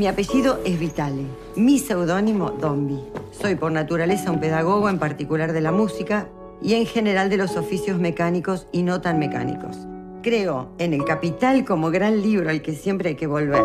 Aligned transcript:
Mi 0.00 0.06
apellido 0.06 0.60
es 0.64 0.80
Vitale, 0.80 1.26
mi 1.56 1.78
seudónimo 1.78 2.52
Dombi. 2.52 2.98
Soy 3.32 3.54
por 3.54 3.70
naturaleza 3.70 4.30
un 4.30 4.40
pedagogo 4.40 4.88
en 4.88 4.98
particular 4.98 5.52
de 5.52 5.60
la 5.60 5.72
música 5.72 6.26
y 6.62 6.72
en 6.72 6.86
general 6.86 7.28
de 7.28 7.36
los 7.36 7.58
oficios 7.58 7.98
mecánicos 7.98 8.66
y 8.72 8.82
no 8.82 9.02
tan 9.02 9.18
mecánicos. 9.18 9.76
Creo 10.22 10.70
en 10.78 10.94
el 10.94 11.04
Capital 11.04 11.66
como 11.66 11.90
gran 11.90 12.22
libro 12.22 12.48
al 12.48 12.62
que 12.62 12.74
siempre 12.74 13.10
hay 13.10 13.14
que 13.16 13.26
volver. 13.26 13.60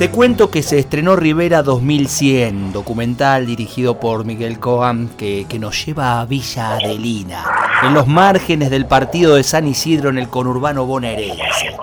Te 0.00 0.10
cuento 0.10 0.50
que 0.50 0.64
se 0.64 0.80
estrenó 0.80 1.14
Rivera 1.14 1.62
2100, 1.62 2.72
documental 2.72 3.46
dirigido 3.46 4.00
por 4.00 4.24
Miguel 4.24 4.58
Cohen 4.58 5.08
que, 5.16 5.46
que, 5.48 5.60
nos 5.60 5.86
lleva 5.86 6.20
a 6.20 6.26
Villa 6.26 6.74
Adelina, 6.74 7.44
en 7.86 7.94
los 7.94 8.06
márgenes 8.06 8.70
del 8.70 8.86
partido 8.86 9.34
de 9.34 9.42
San 9.42 9.68
Isidro 9.68 10.08
en 10.08 10.18
el 10.18 10.28
conurbano 10.28 10.86
bonaerense. 10.86 11.76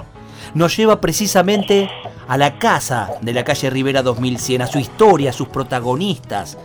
Nos 0.54 0.76
lleva 0.76 1.00
precisamente 1.00 1.90
a 2.28 2.38
la 2.38 2.58
casa 2.58 3.12
de 3.22 3.34
la 3.34 3.44
calle 3.44 3.70
Rivera 3.70 4.02
2100, 4.02 4.64
a 4.64 4.68
su 4.68 4.80
historia, 4.80 5.30
a 5.30 5.34
sus 5.34 5.48
protagonistas. 5.50 6.58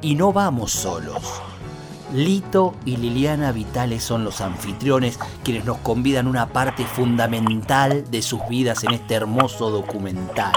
Y 0.00 0.14
no 0.14 0.32
vamos 0.32 0.72
solos. 0.72 1.42
Lito 2.12 2.74
y 2.84 2.96
Liliana 2.96 3.50
Vitales 3.52 4.02
son 4.04 4.24
los 4.24 4.40
anfitriones 4.40 5.18
quienes 5.42 5.64
nos 5.64 5.78
convidan 5.78 6.26
una 6.26 6.46
parte 6.46 6.84
fundamental 6.84 8.08
de 8.10 8.22
sus 8.22 8.40
vidas 8.48 8.84
en 8.84 8.92
este 8.92 9.14
hermoso 9.14 9.70
documental. 9.70 10.52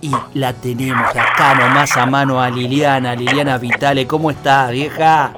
Y 0.00 0.12
la 0.34 0.52
tenemos 0.52 1.08
acá 1.08 1.54
nomás 1.54 1.96
a 1.96 2.06
mano 2.06 2.40
a 2.40 2.50
Liliana. 2.50 3.14
Liliana 3.14 3.58
Vitale, 3.58 4.06
¿cómo 4.06 4.30
estás, 4.30 4.70
vieja? 4.70 5.32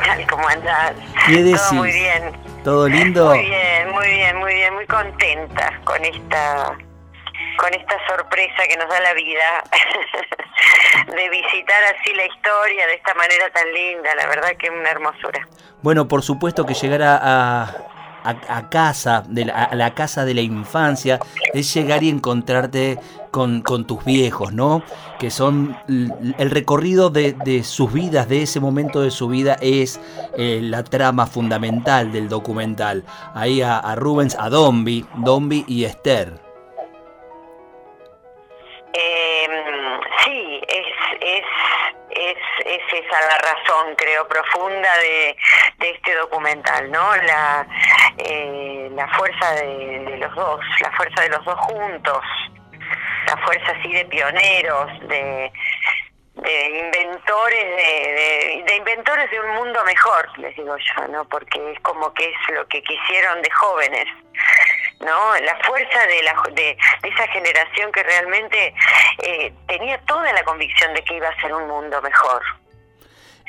¿Qué 0.00 0.06
tal? 0.06 0.26
¿Cómo 0.28 0.48
andás? 0.48 0.92
¿Qué 1.26 1.42
decís? 1.42 1.60
Todo 1.68 1.74
muy 1.74 1.92
bien. 1.92 2.32
¿Todo 2.64 2.88
lindo? 2.88 3.26
Muy 3.26 3.40
bien, 3.40 3.90
muy 3.90 4.08
bien, 4.08 4.36
muy 4.38 4.54
bien. 4.54 4.74
Muy 4.74 4.86
contenta 4.86 5.80
con 5.84 6.04
esta 6.04 6.76
con 7.56 7.74
esta 7.74 7.94
sorpresa 8.08 8.62
que 8.68 8.76
nos 8.78 8.88
da 8.88 9.00
la 9.00 9.12
vida 9.12 9.62
de 11.14 11.28
visitar 11.28 11.82
así 11.84 12.14
la 12.14 12.24
historia 12.24 12.86
de 12.86 12.94
esta 12.94 13.12
manera 13.14 13.50
tan 13.50 13.70
linda, 13.74 14.14
la 14.14 14.26
verdad 14.28 14.56
que 14.58 14.68
es 14.68 14.72
una 14.72 14.90
hermosura. 14.90 15.46
Bueno, 15.82 16.08
por 16.08 16.22
supuesto 16.22 16.64
que 16.64 16.72
llegar 16.72 17.02
a, 17.02 17.16
a, 17.16 17.66
casa, 18.70 19.24
de 19.26 19.46
la, 19.46 19.64
a 19.64 19.74
la 19.74 19.94
casa 19.94 20.24
de 20.24 20.34
la 20.34 20.40
infancia, 20.40 21.20
es 21.52 21.72
llegar 21.74 22.02
y 22.02 22.08
encontrarte 22.08 22.98
con, 23.30 23.62
con 23.62 23.86
tus 23.86 24.04
viejos, 24.04 24.52
¿no? 24.52 24.82
Que 25.18 25.30
son 25.30 25.76
el 25.88 26.50
recorrido 26.50 27.10
de, 27.10 27.32
de, 27.32 27.62
sus 27.64 27.92
vidas, 27.92 28.28
de 28.28 28.42
ese 28.42 28.60
momento 28.60 29.02
de 29.02 29.10
su 29.10 29.28
vida, 29.28 29.56
es 29.60 30.00
eh, 30.36 30.60
la 30.62 30.84
trama 30.84 31.26
fundamental 31.26 32.12
del 32.12 32.28
documental. 32.28 33.04
Ahí 33.34 33.62
a, 33.62 33.78
a 33.78 33.94
Rubens, 33.94 34.36
a 34.38 34.48
Dombi, 34.48 35.06
Dombi 35.16 35.64
y 35.68 35.84
Esther. 35.84 36.40
Eh, 38.92 39.46
sí, 40.24 40.60
es, 40.66 40.86
es, 41.20 41.44
es, 42.10 42.36
es, 42.66 43.04
esa 43.04 43.20
la 43.20 43.38
razón, 43.38 43.94
creo, 43.96 44.26
profunda 44.26 44.88
de, 44.98 45.36
de 45.78 45.90
este 45.90 46.16
documental, 46.16 46.90
¿no? 46.90 47.16
La, 47.16 47.66
eh, 48.24 48.90
la 48.94 49.08
fuerza 49.08 49.52
de, 49.54 50.16
los 50.18 50.34
dos, 50.34 50.60
la 50.80 50.90
fuerza 50.92 51.22
de 51.22 51.28
los 51.30 51.44
dos 51.44 51.58
juntos, 51.60 52.24
la 53.26 53.36
fuerza 53.44 53.72
así 53.72 53.92
de 53.92 54.04
pioneros, 54.06 55.08
de, 55.08 55.52
inventores 56.36 57.64
de, 57.76 58.62
de, 58.66 58.76
inventores 58.76 59.30
de 59.30 59.40
un 59.40 59.56
mundo 59.56 59.84
mejor, 59.84 60.38
les 60.38 60.56
digo 60.56 60.76
yo, 60.76 61.08
¿no? 61.08 61.24
Porque 61.26 61.72
es 61.72 61.80
como 61.80 62.12
que 62.14 62.24
es 62.30 62.54
lo 62.54 62.66
que 62.68 62.82
quisieron 62.82 63.42
de 63.42 63.50
jóvenes. 63.50 64.06
¿no? 65.00 65.34
La 65.40 65.56
fuerza 65.64 66.06
de, 66.06 66.22
la, 66.22 66.34
de 66.52 66.76
esa 67.02 67.26
generación 67.28 67.90
que 67.92 68.02
realmente 68.02 68.74
eh, 69.22 69.52
tenía 69.66 69.98
toda 70.02 70.32
la 70.32 70.44
convicción 70.44 70.94
de 70.94 71.02
que 71.02 71.14
iba 71.16 71.28
a 71.28 71.40
ser 71.40 71.52
un 71.52 71.66
mundo 71.66 72.00
mejor. 72.02 72.42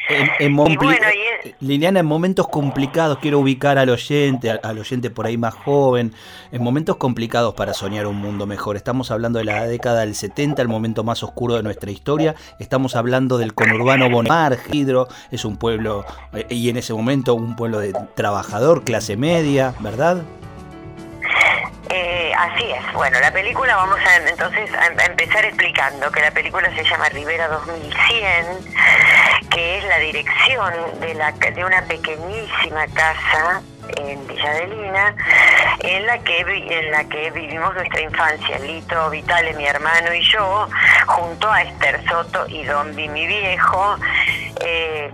En, 0.09 0.29
en 0.39 0.51
y 0.71 0.77
bueno, 0.77 1.07
y 1.13 1.49
es... 1.49 1.55
Liliana, 1.59 1.99
en 1.99 2.05
momentos 2.05 2.47
complicados, 2.47 3.19
quiero 3.19 3.39
ubicar 3.39 3.77
al 3.77 3.89
oyente, 3.89 4.49
al, 4.49 4.59
al, 4.63 4.79
oyente 4.79 5.09
por 5.09 5.25
ahí 5.25 5.37
más 5.37 5.53
joven, 5.53 6.13
en 6.51 6.63
momentos 6.63 6.97
complicados 6.97 7.53
para 7.53 7.73
soñar 7.73 8.07
un 8.07 8.17
mundo 8.17 8.45
mejor. 8.45 8.75
Estamos 8.75 9.11
hablando 9.11 9.39
de 9.39 9.45
la 9.45 9.65
década 9.67 10.01
del 10.01 10.15
70, 10.15 10.61
el 10.61 10.67
momento 10.67 11.03
más 11.03 11.23
oscuro 11.23 11.55
de 11.55 11.63
nuestra 11.63 11.91
historia. 11.91 12.35
Estamos 12.59 12.95
hablando 12.95 13.37
del 13.37 13.53
conurbano 13.53 14.09
Bonamar, 14.09 14.57
Hidro, 14.71 15.07
es 15.31 15.45
un 15.45 15.57
pueblo, 15.57 16.05
eh, 16.33 16.45
y 16.49 16.69
en 16.69 16.77
ese 16.77 16.93
momento 16.93 17.33
un 17.35 17.55
pueblo 17.55 17.79
de 17.79 17.93
trabajador, 18.15 18.83
clase 18.83 19.17
media, 19.17 19.75
¿verdad? 19.79 20.23
Así 22.37 22.71
es. 22.71 22.93
Bueno, 22.93 23.19
la 23.19 23.31
película 23.31 23.75
vamos 23.75 23.99
a 23.99 24.29
entonces 24.29 24.69
a, 24.73 25.01
a, 25.01 25.05
empezar 25.05 25.45
explicando 25.45 26.11
que 26.11 26.21
la 26.21 26.31
película 26.31 26.73
se 26.75 26.83
llama 26.83 27.09
Rivera 27.09 27.47
2100, 27.47 29.49
que 29.49 29.77
es 29.77 29.83
la 29.85 29.99
dirección 29.99 30.73
de, 30.99 31.13
la, 31.13 31.31
de 31.31 31.65
una 31.65 31.81
pequeñísima 31.83 32.87
casa 32.87 33.61
en 33.97 34.27
Villadelina, 34.27 35.15
en 35.79 36.05
la 36.05 36.17
que 36.19 36.39
en 36.39 36.91
la 36.91 37.03
que 37.09 37.31
vivimos 37.31 37.73
nuestra 37.73 38.01
infancia, 38.01 38.59
Lito 38.59 39.09
Vitale, 39.09 39.53
mi 39.53 39.65
hermano 39.65 40.13
y 40.13 40.21
yo, 40.21 40.67
junto 41.07 41.51
a 41.51 41.61
Esther 41.61 42.03
Soto 42.07 42.45
y 42.47 42.63
Dombi, 42.63 43.07
mi 43.09 43.27
viejo. 43.27 43.97
Eh, 44.63 45.11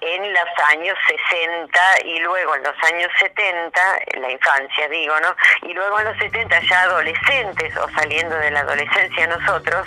en 0.00 0.32
los 0.32 0.48
años 0.70 0.96
60 1.30 1.80
y 2.06 2.18
luego 2.20 2.54
en 2.56 2.62
los 2.62 2.74
años 2.92 3.10
70, 3.18 3.80
en 4.06 4.22
la 4.22 4.30
infancia 4.30 4.88
digo, 4.88 5.14
¿no? 5.20 5.34
Y 5.68 5.74
luego 5.74 6.00
en 6.00 6.06
los 6.06 6.18
70 6.18 6.60
ya 6.60 6.82
adolescentes 6.82 7.76
o 7.76 7.88
saliendo 7.90 8.36
de 8.36 8.50
la 8.50 8.60
adolescencia 8.60 9.26
nosotros, 9.26 9.86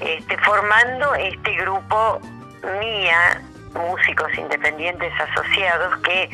este, 0.00 0.36
formando 0.38 1.14
este 1.14 1.52
grupo 1.56 2.20
mía 2.80 3.40
músicos 3.74 4.32
independientes 4.36 5.12
asociados 5.20 5.96
que 6.02 6.28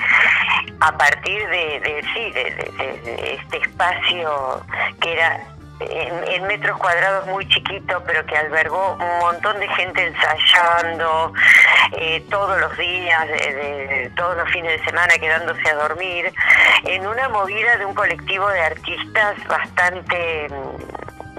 a 0.81 0.97
partir 0.97 1.47
de, 1.49 2.05
sí 2.15 2.31
de, 2.33 3.39
este 3.41 3.59
espacio 3.59 4.63
que 5.01 5.13
era 5.13 5.41
en, 5.81 6.47
metros 6.47 6.79
cuadrados 6.79 7.27
muy 7.27 7.47
chiquito, 7.49 8.03
pero 8.07 8.25
que 8.25 8.37
albergó 8.37 8.93
un 8.95 9.19
montón 9.21 9.59
de 9.59 9.69
gente 9.69 10.07
ensayando 10.07 11.33
eh, 11.99 12.25
todos 12.31 12.59
los 12.61 12.77
días, 12.79 13.27
todos 14.17 14.37
los 14.37 14.49
fines 14.51 14.79
de 14.79 14.85
semana 14.85 15.15
quedándose 15.19 15.69
a 15.69 15.75
dormir, 15.75 16.33
en 16.85 17.07
una 17.07 17.29
movida 17.29 17.77
de 17.77 17.85
un 17.85 17.95
colectivo 17.95 18.49
de 18.49 18.61
artistas 18.61 19.37
bastante, 19.49 20.49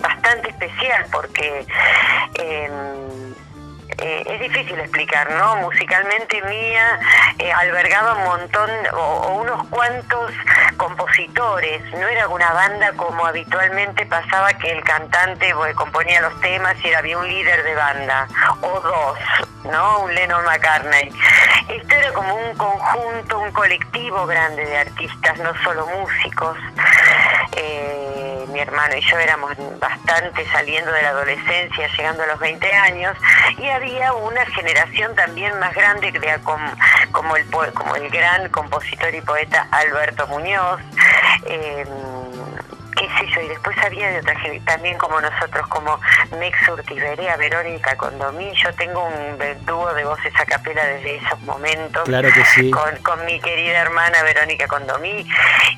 bastante 0.01 0.49
especial, 0.49 1.05
porque 1.11 1.65
eh, 2.39 2.69
eh, 3.99 4.23
es 4.25 4.39
difícil 4.39 4.79
explicar, 4.79 5.31
¿no? 5.31 5.55
Musicalmente 5.57 6.41
Mía 6.43 6.99
eh, 7.39 7.51
albergaba 7.51 8.13
un 8.15 8.23
montón 8.23 8.69
o, 8.94 9.39
unos 9.41 9.67
cuantos 9.67 10.31
compositores, 10.77 11.81
no 11.94 12.07
era 12.07 12.27
una 12.27 12.51
banda 12.51 12.91
como 12.94 13.25
habitualmente 13.25 14.06
pasaba 14.06 14.53
que 14.53 14.71
el 14.71 14.83
cantante 14.83 15.53
pues, 15.56 15.75
componía 15.75 16.21
los 16.21 16.39
temas 16.41 16.75
y 16.83 16.89
era, 16.89 17.00
había 17.00 17.17
un 17.17 17.27
líder 17.27 17.63
de 17.63 17.75
banda, 17.75 18.27
o 18.62 18.79
dos, 18.81 19.19
¿no? 19.71 20.00
Un 20.01 20.13
Lennon 20.13 20.45
McCartney. 20.45 21.12
Esto 21.69 21.95
era 21.95 22.13
como 22.13 22.35
un 22.35 22.56
conjunto, 22.56 23.39
un 23.39 23.51
colectivo 23.51 24.25
grande 24.25 24.65
de 24.65 24.77
artistas, 24.77 25.39
no 25.39 25.51
solo 25.63 25.88
músicos. 25.88 26.57
Eh, 27.59 28.45
mi 28.50 28.59
hermano 28.59 28.95
y 28.95 29.01
yo 29.01 29.18
éramos 29.18 29.51
bastante 29.80 30.45
saliendo 30.51 30.92
de 30.92 31.01
la 31.01 31.09
adolescencia, 31.09 31.88
llegando 31.98 32.24
a 32.24 32.27
los 32.27 32.39
20 32.39 32.71
años, 32.71 33.18
y 33.57 33.68
había 33.68 34.13
una 34.13 34.45
generación 34.45 35.15
también 35.15 35.57
más 35.59 35.74
grande 35.74 36.12
de, 36.12 36.39
como, 36.44 36.71
como, 37.12 37.36
el, 37.36 37.45
como 37.74 37.95
el 37.95 38.09
gran 38.09 38.50
compositor 38.50 39.13
y 39.13 39.21
poeta 39.21 39.68
Alberto 39.71 40.27
Muñoz. 40.27 40.80
Eh, 41.45 41.86
qué 42.97 43.07
sé 43.19 43.27
yo, 43.33 43.41
y 43.41 43.47
después 43.49 43.77
había 43.77 44.09
de 44.09 44.19
otra 44.19 44.39
gente 44.39 44.59
también 44.65 44.97
como 44.97 45.21
nosotros, 45.21 45.67
como 45.67 45.99
Mex 46.39 46.67
Urtiberea, 46.67 47.38
Verónica 47.38 47.95
Condomí, 47.95 48.51
yo 48.55 48.73
tengo 48.73 49.03
un 49.03 49.65
dúo 49.65 49.94
de 49.94 50.03
voces 50.03 50.33
a 50.39 50.45
capela 50.45 50.83
desde 50.83 51.17
esos 51.17 51.39
momentos, 51.41 52.03
claro 52.03 52.29
que 52.33 52.44
sí. 52.45 52.71
con, 52.71 52.95
con 53.03 53.23
mi 53.25 53.39
querida 53.39 53.79
hermana 53.79 54.23
Verónica 54.23 54.67
Condomí, 54.67 55.25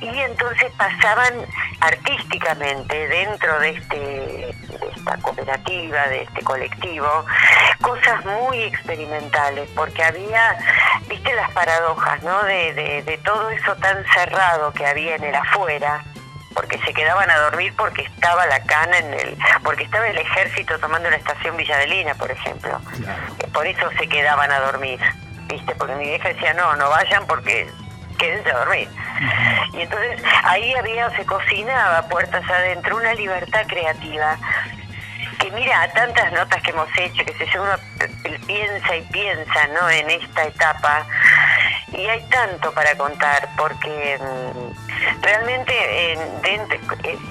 y 0.01 0.19
entonces 0.19 0.71
pasaban 0.77 1.33
artísticamente 1.81 3.07
dentro 3.07 3.60
de, 3.60 3.69
este, 3.69 3.98
de 3.98 4.56
esta 4.95 5.18
cooperativa, 5.18 6.07
de 6.07 6.24
este 6.24 6.42
colectivo, 6.42 7.25
cosas 7.81 8.24
muy 8.25 8.63
experimentales, 8.63 9.69
porque 9.75 10.04
había, 10.04 10.57
viste 11.07 11.33
las 11.33 11.51
paradojas, 11.51 12.22
¿no? 12.24 12.44
De, 12.44 12.74
de, 12.74 13.04
de 13.04 13.18
todo 13.19 13.50
eso 13.50 13.75
tan 13.75 14.06
cerrado 14.13 14.72
que 14.74 14.86
había 14.86 15.15
en 15.15 15.24
el 15.24 15.36
afuera, 15.36 16.04
porque 16.54 16.80
se 16.80 16.94
quedaban 16.94 17.30
a 17.30 17.38
dormir 17.38 17.74
porque 17.78 18.04
estaba 18.04 18.46
la 18.48 18.62
cana 18.63 18.98
en 18.98 19.13
el, 19.13 19.38
porque 19.63 19.84
estaba 19.84 20.07
el 20.07 20.18
ejército 20.18 20.80
tomando 20.80 21.10
la 21.10 21.18
estación 21.18 21.56
Villadelina, 21.57 22.16
por 22.16 22.31
ejemplo. 22.31 22.80
Por 23.54 23.68
eso 23.68 23.90
se 23.98 24.07
quedaban 24.07 24.51
a 24.51 24.60
dormir, 24.60 25.00
¿viste? 25.48 25.75
Porque 25.75 25.96
mi 25.96 26.06
vieja 26.06 26.30
decía, 26.30 26.54
no, 26.54 26.75
no 26.75 26.90
vayan 26.90 27.25
porque 27.28 27.69
quédense 28.18 28.51
a 28.51 28.57
dormir. 28.57 28.90
Y 29.74 29.81
entonces 29.81 30.22
ahí 30.44 30.74
había, 30.75 31.10
se 31.16 31.25
cocinaba 31.25 32.07
puertas 32.07 32.44
adentro, 32.50 32.98
una 32.98 33.13
libertad 33.13 33.66
creativa 33.68 34.38
que 35.40 35.50
mira, 35.51 35.90
tantas 35.94 36.31
notas 36.34 36.62
que 36.62 36.72
hemos 36.72 36.90
hecho, 36.98 37.24
que 37.24 37.34
se 37.34 37.60
uno 37.60 37.72
piensa 38.46 38.96
y 38.96 39.01
piensa, 39.04 39.68
¿no? 39.68 39.90
En 39.90 40.10
esta 40.10 40.44
etapa, 40.44 41.06
y 41.94 42.06
hay 42.06 42.21
tanto 42.30 42.71
para 42.74 42.95
contar, 42.97 43.50
porque 43.57 44.19
mm, 44.19 45.21
realmente 45.21 45.74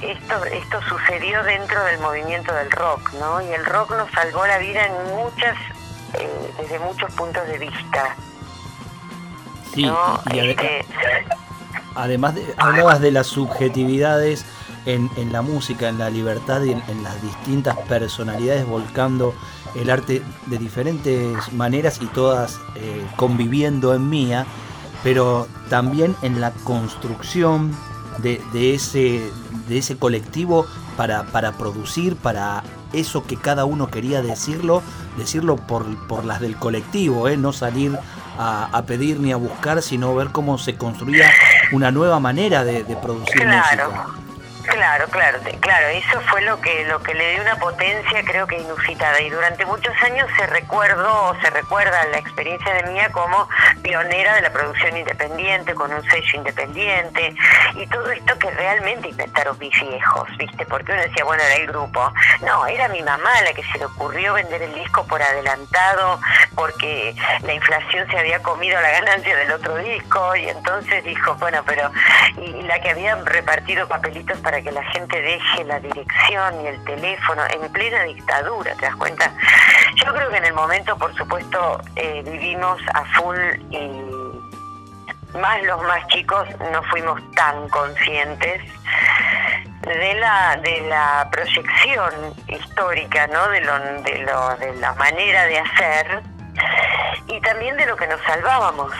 esto, 0.02 0.44
esto 0.44 0.80
sucedió 0.88 1.42
dentro 1.44 1.82
del 1.84 1.98
movimiento 2.00 2.52
del 2.54 2.70
rock, 2.70 3.12
¿no? 3.14 3.40
Y 3.42 3.52
el 3.52 3.64
rock 3.64 3.92
nos 3.92 4.10
salvó 4.10 4.46
la 4.46 4.58
vida 4.58 4.86
en 4.86 5.16
muchas, 5.16 5.56
eh, 6.14 6.54
desde 6.60 6.78
muchos 6.80 7.12
puntos 7.14 7.46
de 7.46 7.58
vista. 7.58 8.16
Sí, 9.74 9.90
y, 10.32 10.38
este, 10.38 10.84
además 11.94 12.34
de, 12.34 12.54
hablabas 12.56 13.00
de 13.00 13.12
las 13.12 13.26
subjetividades 13.26 14.44
en, 14.86 15.10
en, 15.16 15.32
la 15.32 15.42
música, 15.42 15.88
en 15.88 15.98
la 15.98 16.10
libertad 16.10 16.62
y 16.62 16.72
en, 16.72 17.02
las 17.02 17.20
distintas 17.22 17.76
personalidades 17.88 18.66
volcando 18.66 19.34
el 19.74 19.90
arte 19.90 20.22
de 20.46 20.58
diferentes 20.58 21.52
maneras 21.52 22.00
y 22.00 22.06
todas 22.06 22.58
eh, 22.76 23.06
conviviendo 23.16 23.94
en 23.94 24.08
mía, 24.08 24.46
pero 25.02 25.46
también 25.68 26.16
en 26.22 26.40
la 26.40 26.50
construcción 26.50 27.72
de, 28.18 28.40
ese, 28.74 29.30
de 29.68 29.78
ese 29.78 29.96
colectivo 29.96 30.66
para, 30.96 31.24
para 31.24 31.52
producir, 31.52 32.16
para 32.16 32.64
eso 32.92 33.24
que 33.24 33.36
cada 33.36 33.64
uno 33.64 33.88
quería 33.88 34.22
decirlo, 34.22 34.82
decirlo 35.16 35.56
por, 35.56 35.84
por 36.08 36.24
las 36.24 36.40
del 36.40 36.56
colectivo, 36.56 37.28
¿eh? 37.28 37.36
no 37.36 37.52
salir 37.52 37.96
a, 38.38 38.82
pedir 38.86 39.18
ni 39.18 39.32
a 39.32 39.36
buscar, 39.36 39.82
sino 39.82 40.14
ver 40.14 40.28
cómo 40.28 40.58
se 40.58 40.76
construía 40.76 41.28
una 41.72 41.90
nueva 41.90 42.20
manera 42.20 42.64
de, 42.64 42.84
producir 43.02 43.44
música. 43.44 44.06
Claro, 44.70 45.06
claro, 45.08 45.38
claro, 45.60 45.86
eso 45.88 46.20
fue 46.28 46.42
lo 46.42 46.60
que 46.60 46.84
lo 46.84 47.02
que 47.02 47.14
le 47.14 47.32
dio 47.32 47.42
una 47.42 47.56
potencia 47.56 48.22
creo 48.24 48.46
que 48.46 48.58
inusitada 48.58 49.20
y 49.20 49.30
durante 49.30 49.64
muchos 49.64 49.94
años 50.02 50.28
se 50.36 50.46
recuerdo 50.46 51.34
se 51.42 51.50
recuerda 51.50 52.04
la 52.06 52.18
experiencia 52.18 52.74
de 52.74 52.82
Mía 52.92 53.10
como 53.10 53.48
pionera 53.82 54.34
de 54.34 54.42
la 54.42 54.52
producción 54.52 54.96
independiente 54.96 55.74
con 55.74 55.92
un 55.92 56.02
sello 56.10 56.38
independiente 56.38 57.34
y 57.74 57.86
todo 57.86 58.10
esto 58.10 58.38
que 58.38 58.50
realmente 58.50 59.08
inventaron 59.08 59.58
mis 59.58 59.72
viejos, 59.80 60.28
¿viste? 60.36 60.66
Porque 60.66 60.92
uno 60.92 61.02
decía, 61.02 61.24
bueno, 61.24 61.42
era 61.42 61.54
el 61.54 61.66
grupo. 61.66 62.12
No, 62.42 62.66
era 62.66 62.88
mi 62.88 63.02
mamá 63.02 63.40
la 63.42 63.52
que 63.52 63.62
se 63.64 63.78
le 63.78 63.86
ocurrió 63.86 64.34
vender 64.34 64.62
el 64.62 64.74
disco 64.74 65.04
por 65.06 65.22
adelantado 65.22 66.20
porque 66.54 67.14
la 67.42 67.54
inflación 67.54 68.06
se 68.10 68.18
había 68.18 68.42
comido 68.42 68.80
la 68.80 68.90
ganancia 68.90 69.36
del 69.36 69.52
otro 69.52 69.76
disco 69.76 70.36
y 70.36 70.48
entonces 70.48 71.04
dijo, 71.04 71.34
bueno, 71.36 71.62
pero 71.66 71.90
y 72.36 72.62
la 72.62 72.80
que 72.80 72.90
había 72.90 73.16
repartido 73.16 73.88
papelitos 73.88 74.38
para 74.40 74.57
que 74.62 74.72
la 74.72 74.84
gente 74.92 75.20
deje 75.20 75.64
la 75.64 75.80
dirección 75.80 76.60
y 76.62 76.66
el 76.68 76.84
teléfono 76.84 77.42
en 77.50 77.72
plena 77.72 78.02
dictadura, 78.04 78.74
¿te 78.74 78.86
das 78.86 78.96
cuenta? 78.96 79.32
Yo 79.96 80.12
creo 80.12 80.30
que 80.30 80.36
en 80.36 80.44
el 80.44 80.54
momento, 80.54 80.96
por 80.96 81.14
supuesto, 81.16 81.80
eh, 81.96 82.22
vivimos 82.24 82.80
a 82.94 83.04
full 83.16 83.38
y 83.70 85.38
más 85.38 85.62
los 85.64 85.82
más 85.82 86.06
chicos 86.08 86.48
no 86.72 86.82
fuimos 86.84 87.20
tan 87.32 87.68
conscientes 87.68 88.62
de 89.82 90.14
la 90.14 90.56
de 90.56 90.80
la 90.82 91.28
proyección 91.30 92.12
histórica, 92.46 93.26
¿no? 93.28 93.48
De 93.48 93.60
lo, 93.60 93.78
de 93.78 94.18
lo 94.18 94.56
de 94.56 94.74
la 94.76 94.94
manera 94.94 95.44
de 95.44 95.58
hacer 95.58 96.22
y 97.26 97.40
también 97.40 97.76
de 97.76 97.86
lo 97.86 97.96
que 97.96 98.06
nos 98.06 98.20
salvábamos. 98.22 98.92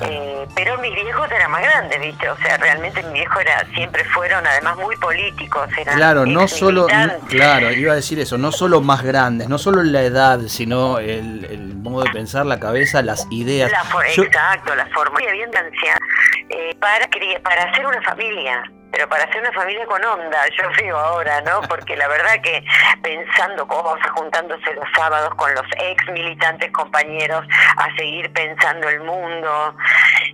Eh, 0.00 0.46
pero 0.54 0.78
mis 0.78 0.94
viejos 0.94 1.30
eran 1.30 1.50
más 1.50 1.62
grandes, 1.62 2.00
¿viste? 2.00 2.28
O 2.28 2.36
sea, 2.38 2.56
realmente 2.56 3.02
mis 3.04 3.12
viejos 3.12 3.40
era, 3.40 3.64
siempre 3.74 4.04
fueron 4.06 4.46
además 4.46 4.76
muy 4.76 4.96
políticos. 4.96 5.68
Eran 5.78 5.96
claro, 5.96 6.26
no 6.26 6.48
solo, 6.48 6.86
claro, 7.28 7.70
iba 7.72 7.92
a 7.92 7.96
decir 7.96 8.18
eso, 8.18 8.36
no 8.38 8.52
solo 8.52 8.80
más 8.80 9.02
grandes, 9.02 9.48
no 9.48 9.58
solo 9.58 9.82
la 9.82 10.02
edad, 10.02 10.40
sino 10.48 10.98
el, 10.98 11.74
modo 11.76 12.04
de 12.04 12.10
pensar, 12.10 12.46
la 12.46 12.58
cabeza, 12.58 13.02
las 13.02 13.26
ideas. 13.30 13.70
Exacto, 14.16 14.74
la 14.74 14.86
forma. 14.86 15.22
Y 15.22 15.28
había 15.28 15.44
eh, 15.44 16.74
para, 16.80 17.08
para 17.42 17.64
hacer 17.64 17.86
una 17.86 18.02
familia 18.02 18.62
pero 18.94 19.08
para 19.08 19.24
hacer 19.24 19.40
una 19.40 19.52
familia 19.52 19.84
con 19.86 20.04
onda, 20.04 20.38
yo 20.56 20.68
digo 20.80 20.96
ahora, 20.96 21.40
¿no? 21.40 21.62
Porque 21.62 21.96
la 21.96 22.06
verdad 22.06 22.40
que 22.40 22.64
pensando 23.02 23.66
cómo 23.66 23.96
juntándose 24.14 24.72
los 24.72 24.84
sábados 24.94 25.34
con 25.34 25.52
los 25.52 25.64
ex 25.78 26.06
militantes 26.12 26.70
compañeros 26.70 27.44
a 27.76 27.92
seguir 27.96 28.32
pensando 28.32 28.88
el 28.88 29.00
mundo 29.00 29.74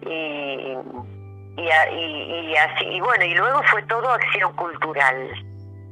y, 0.03 0.77
y, 1.57 2.57
así, 2.57 2.85
y 2.85 3.01
bueno, 3.01 3.25
y 3.25 3.35
luego 3.35 3.63
fue 3.71 3.83
todo 3.85 4.11
acción 4.11 4.53
cultural. 4.57 5.31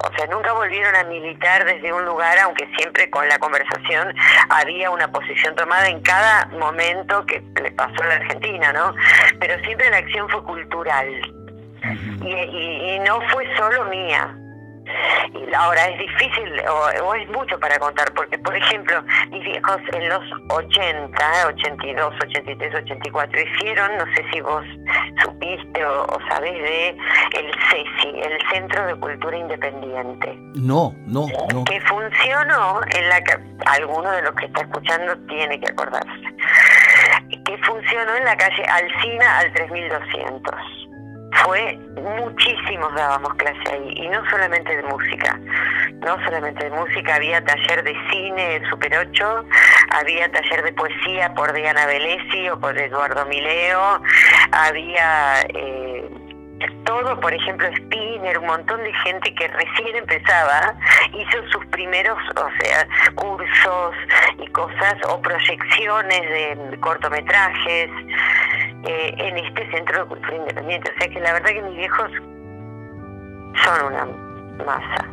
O 0.04 0.14
sea, 0.14 0.26
nunca 0.26 0.52
volvieron 0.52 0.94
a 0.94 1.04
militar 1.04 1.64
desde 1.64 1.90
un 1.90 2.04
lugar, 2.04 2.38
aunque 2.40 2.68
siempre 2.76 3.08
con 3.08 3.26
la 3.28 3.38
conversación 3.38 4.14
había 4.50 4.90
una 4.90 5.10
posición 5.10 5.56
tomada 5.56 5.88
en 5.88 6.02
cada 6.02 6.46
momento 6.48 7.24
que 7.24 7.42
le 7.62 7.72
pasó 7.72 8.02
a 8.02 8.06
la 8.06 8.14
Argentina, 8.16 8.74
¿no? 8.74 8.94
Pero 9.40 9.58
siempre 9.64 9.90
la 9.90 9.96
acción 9.96 10.28
fue 10.28 10.44
cultural 10.44 11.37
y, 12.22 12.98
no 13.00 13.20
fue 13.32 13.44
solo 13.56 13.84
mía. 13.86 14.34
Ahora 15.54 15.88
es 15.88 15.98
difícil 15.98 16.62
o, 16.66 17.14
es 17.14 17.28
mucho 17.28 17.58
para 17.60 17.78
contar, 17.78 18.10
porque 18.14 18.38
por 18.38 18.56
ejemplo, 18.56 19.02
mis 19.30 19.44
viejos 19.44 19.78
en 19.92 20.08
los 20.08 20.22
80, 20.50 21.46
82, 21.48 22.14
83, 22.22 22.74
84 22.74 23.40
hicieron, 23.40 23.96
no 23.98 24.04
sé 24.14 24.24
si 24.32 24.40
vos 24.40 24.64
supiste 25.22 25.84
o, 25.84 26.18
sabés 26.30 26.54
de 26.54 26.88
el 26.88 27.52
CECI, 27.70 28.20
el 28.20 28.38
Centro 28.50 28.86
de 28.86 28.94
Cultura 28.96 29.36
Independiente. 29.36 30.34
No, 30.54 30.94
no, 31.06 31.26
no. 31.52 31.64
Que 31.64 31.80
funcionó 31.82 32.80
en 32.94 33.08
la 33.10 33.20
que 33.22 33.38
alguno 33.66 34.10
de 34.10 34.22
los 34.22 34.34
que 34.36 34.46
está 34.46 34.62
escuchando 34.62 35.18
tiene 35.26 35.60
que 35.60 35.70
acordarse. 35.70 36.34
Que 37.44 37.58
funcionó 37.58 38.16
en 38.16 38.24
la 38.24 38.36
calle 38.36 38.64
Alcina 38.64 39.38
al 39.38 39.52
3200 39.52 40.87
fue 41.32 41.78
muchísimos 42.16 42.94
dábamos 42.94 43.34
clase 43.34 43.72
ahí 43.72 43.92
y 43.96 44.08
no 44.08 44.28
solamente 44.30 44.76
de 44.76 44.82
música 44.84 45.38
no 46.04 46.16
solamente 46.24 46.64
de 46.64 46.70
música 46.70 47.16
había 47.16 47.44
taller 47.44 47.84
de 47.84 47.94
cine 48.10 48.56
en 48.56 48.70
Super 48.70 48.96
8 48.98 49.44
había 49.90 50.30
taller 50.30 50.64
de 50.64 50.72
poesía 50.72 51.34
por 51.34 51.52
Diana 51.52 51.86
Velesi 51.86 52.48
o 52.48 52.58
por 52.58 52.78
Eduardo 52.80 53.26
Mileo 53.26 54.02
había 54.52 55.42
eh, 55.54 56.08
todo, 56.84 57.20
por 57.20 57.32
ejemplo, 57.32 57.68
Spinner, 57.76 58.38
un 58.38 58.46
montón 58.46 58.82
de 58.82 58.92
gente 59.04 59.34
que 59.34 59.46
recién 59.48 59.94
empezaba, 59.96 60.74
hizo 61.12 61.48
sus 61.50 61.64
primeros, 61.66 62.18
o 62.34 62.48
sea, 62.60 62.88
cursos 63.14 63.94
y 64.38 64.46
cosas, 64.48 64.94
o 65.08 65.20
proyecciones 65.20 66.20
de 66.20 66.78
cortometrajes 66.80 67.90
eh, 68.88 69.14
en 69.18 69.36
este 69.36 69.70
centro 69.70 70.00
de 70.00 70.08
cultura 70.08 70.34
independiente. 70.34 70.90
O 70.90 70.98
sea 70.98 71.08
que 71.10 71.20
la 71.20 71.34
verdad 71.34 71.50
que 71.50 71.62
mis 71.62 71.76
viejos 71.76 72.10
son 73.62 73.86
una 73.86 74.06
masa. 74.64 75.04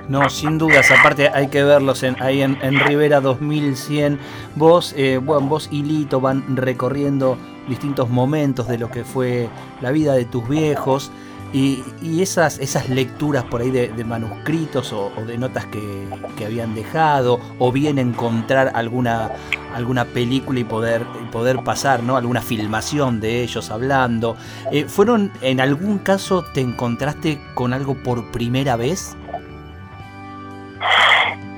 No, 0.08 0.30
sin 0.30 0.56
dudas, 0.56 0.90
aparte 0.90 1.28
hay 1.28 1.48
que 1.48 1.64
verlos 1.64 2.02
en, 2.02 2.16
ahí 2.22 2.42
en, 2.42 2.80
Rivera 2.86 3.20
2100. 3.20 4.18
Vos, 4.54 4.94
eh, 4.96 5.18
bueno, 5.18 5.48
vos 5.48 5.68
y 5.72 5.82
Lito 5.82 6.20
van 6.20 6.56
recorriendo 6.56 7.36
distintos 7.68 8.08
momentos 8.08 8.68
de 8.68 8.78
lo 8.78 8.90
que 8.90 9.04
fue 9.04 9.48
la 9.80 9.90
vida 9.90 10.14
de 10.14 10.24
tus 10.24 10.48
viejos. 10.48 11.10
Y, 11.52 11.82
esas, 12.20 12.58
esas 12.58 12.88
lecturas 12.90 13.44
por 13.44 13.62
ahí 13.62 13.70
de, 13.70 14.04
manuscritos 14.04 14.92
o, 14.92 15.10
de 15.26 15.38
notas 15.38 15.66
que, 15.66 16.44
habían 16.44 16.74
dejado, 16.74 17.40
o 17.58 17.72
bien 17.72 17.98
encontrar 17.98 18.72
alguna, 18.74 19.30
alguna 19.74 20.04
película 20.04 20.60
y 20.60 20.64
poder, 20.64 21.04
poder 21.32 21.62
pasar, 21.64 22.02
¿no? 22.02 22.16
Alguna 22.16 22.42
filmación 22.42 23.20
de 23.20 23.42
ellos 23.42 23.70
hablando. 23.70 24.36
Eh, 24.70 24.84
¿Fueron, 24.84 25.32
en 25.40 25.60
algún 25.60 25.98
caso, 25.98 26.44
te 26.44 26.60
encontraste 26.60 27.40
con 27.54 27.72
algo 27.72 27.94
por 27.94 28.30
primera 28.30 28.76
vez? 28.76 29.16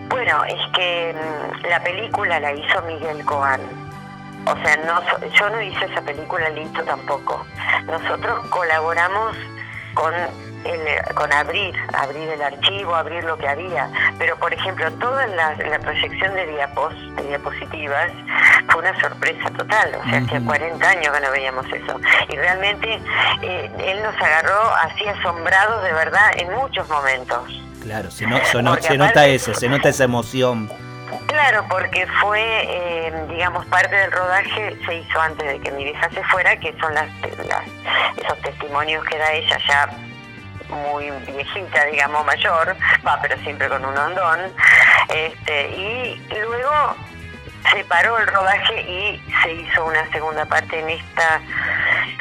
Bueno, 0.08 0.44
es 0.44 0.60
que 0.74 1.14
mm, 1.14 1.66
la 1.68 1.82
película 1.82 2.40
la 2.40 2.52
hizo 2.54 2.82
Miguel 2.82 3.24
Coan. 3.24 3.60
O 4.46 4.56
sea, 4.64 4.76
no, 4.78 5.28
yo 5.30 5.50
no 5.50 5.60
hice 5.60 5.84
esa 5.84 6.00
película 6.00 6.48
listo 6.50 6.82
tampoco. 6.84 7.44
Nosotros 7.86 8.46
colaboramos 8.48 9.36
con 9.94 10.14
el, 10.14 11.14
con 11.14 11.32
abrir, 11.32 11.74
abrir 11.94 12.28
el 12.28 12.42
archivo, 12.42 12.94
abrir 12.94 13.24
lo 13.24 13.36
que 13.38 13.48
había. 13.48 13.88
Pero, 14.18 14.36
por 14.36 14.52
ejemplo, 14.52 14.90
toda 14.92 15.26
la, 15.28 15.56
proyección 15.80 16.34
de, 16.34 16.46
diapos, 16.46 16.94
de 17.16 17.22
diapositivas 17.28 18.10
fue 18.68 18.82
una 18.82 19.00
sorpresa 19.00 19.50
total. 19.50 19.96
O 20.00 20.08
sea, 20.08 20.18
hacía 20.18 20.40
40 20.44 20.88
años 20.88 21.08
que 21.08 21.20
no 21.20 21.30
veíamos 21.30 21.66
eso. 21.66 22.00
Y 22.28 22.36
realmente 22.36 23.00
eh, 23.42 23.70
él 23.86 24.02
nos 24.02 24.14
agarró 24.16 24.74
así 24.82 25.06
asombrados 25.06 25.82
de 25.84 25.92
verdad 25.92 26.30
en 26.36 26.52
muchos 26.52 26.88
momentos. 26.88 27.40
Claro, 27.82 28.10
se, 28.10 28.26
se 28.82 28.98
nota 28.98 29.26
eso, 29.26 29.54
se 29.54 29.68
nota 29.68 29.88
esa 29.88 30.04
emoción. 30.04 30.70
Claro, 31.26 31.64
porque 31.68 32.06
fue, 32.20 32.40
eh, 32.40 33.26
digamos, 33.28 33.66
parte 33.66 33.94
del 33.94 34.12
rodaje 34.12 34.76
se 34.84 34.94
hizo 34.94 35.20
antes 35.20 35.46
de 35.46 35.60
que 35.60 35.70
mi 35.72 35.84
vieja 35.84 36.08
se 36.10 36.22
fuera, 36.24 36.56
que 36.58 36.74
son 36.80 36.94
las, 36.94 37.08
esos 38.16 38.38
testimonios 38.42 39.04
que 39.04 39.18
da 39.18 39.32
ella 39.32 39.58
ya 39.66 39.88
muy 40.68 41.10
viejita, 41.26 41.84
digamos, 41.86 42.24
mayor, 42.24 42.76
va, 43.06 43.18
pero 43.20 43.36
siempre 43.38 43.68
con 43.68 43.84
un 43.84 43.96
hondón. 43.96 44.40
Este, 45.08 45.68
y 45.70 46.22
luego 46.30 46.96
se 47.72 47.84
paró 47.84 48.18
el 48.18 48.26
rodaje 48.26 48.80
y 48.82 49.22
se 49.42 49.52
hizo 49.52 49.84
una 49.84 50.08
segunda 50.10 50.44
parte 50.46 50.78
en 50.78 50.90
esta 50.90 51.40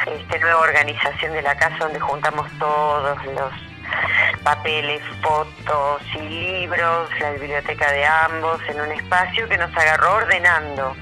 este, 0.05 0.39
nueva 0.39 0.61
organización 0.61 1.33
de 1.33 1.41
la 1.41 1.55
casa 1.55 1.77
donde 1.79 1.99
juntamos 1.99 2.47
todos 2.59 3.25
los 3.25 3.68
papeles, 4.43 5.01
fotos 5.21 6.01
y 6.15 6.19
libros, 6.19 7.09
la 7.19 7.31
biblioteca 7.31 7.91
de 7.91 8.05
ambos, 8.05 8.61
en 8.67 8.81
un 8.81 8.91
espacio 8.91 9.47
que 9.47 9.57
nos 9.57 9.75
agarró 9.75 10.15
ordenando. 10.15 10.95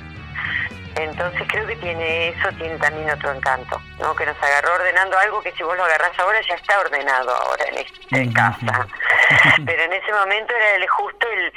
Entonces 0.95 1.43
creo 1.47 1.67
que 1.67 1.75
tiene 1.75 2.29
eso, 2.29 2.49
tiene 2.57 2.75
también 2.77 3.09
otro 3.11 3.31
encanto, 3.31 3.79
¿no? 3.99 4.15
Que 4.15 4.25
nos 4.25 4.41
agarró 4.41 4.73
ordenando 4.75 5.17
algo 5.19 5.41
que 5.41 5.51
si 5.51 5.61
vos 5.61 5.77
lo 5.77 5.83
agarrás 5.83 6.17
ahora 6.17 6.39
ya 6.41 6.55
está 6.55 6.79
ordenado 6.79 7.35
ahora 7.35 7.65
en, 8.11 8.33
casa. 8.33 8.87
Pero 9.65 9.83
en 9.83 9.93
ese 9.93 10.11
momento 10.11 10.53
era 10.55 10.75
el 10.75 10.87
justo 10.87 11.27
el, 11.29 11.53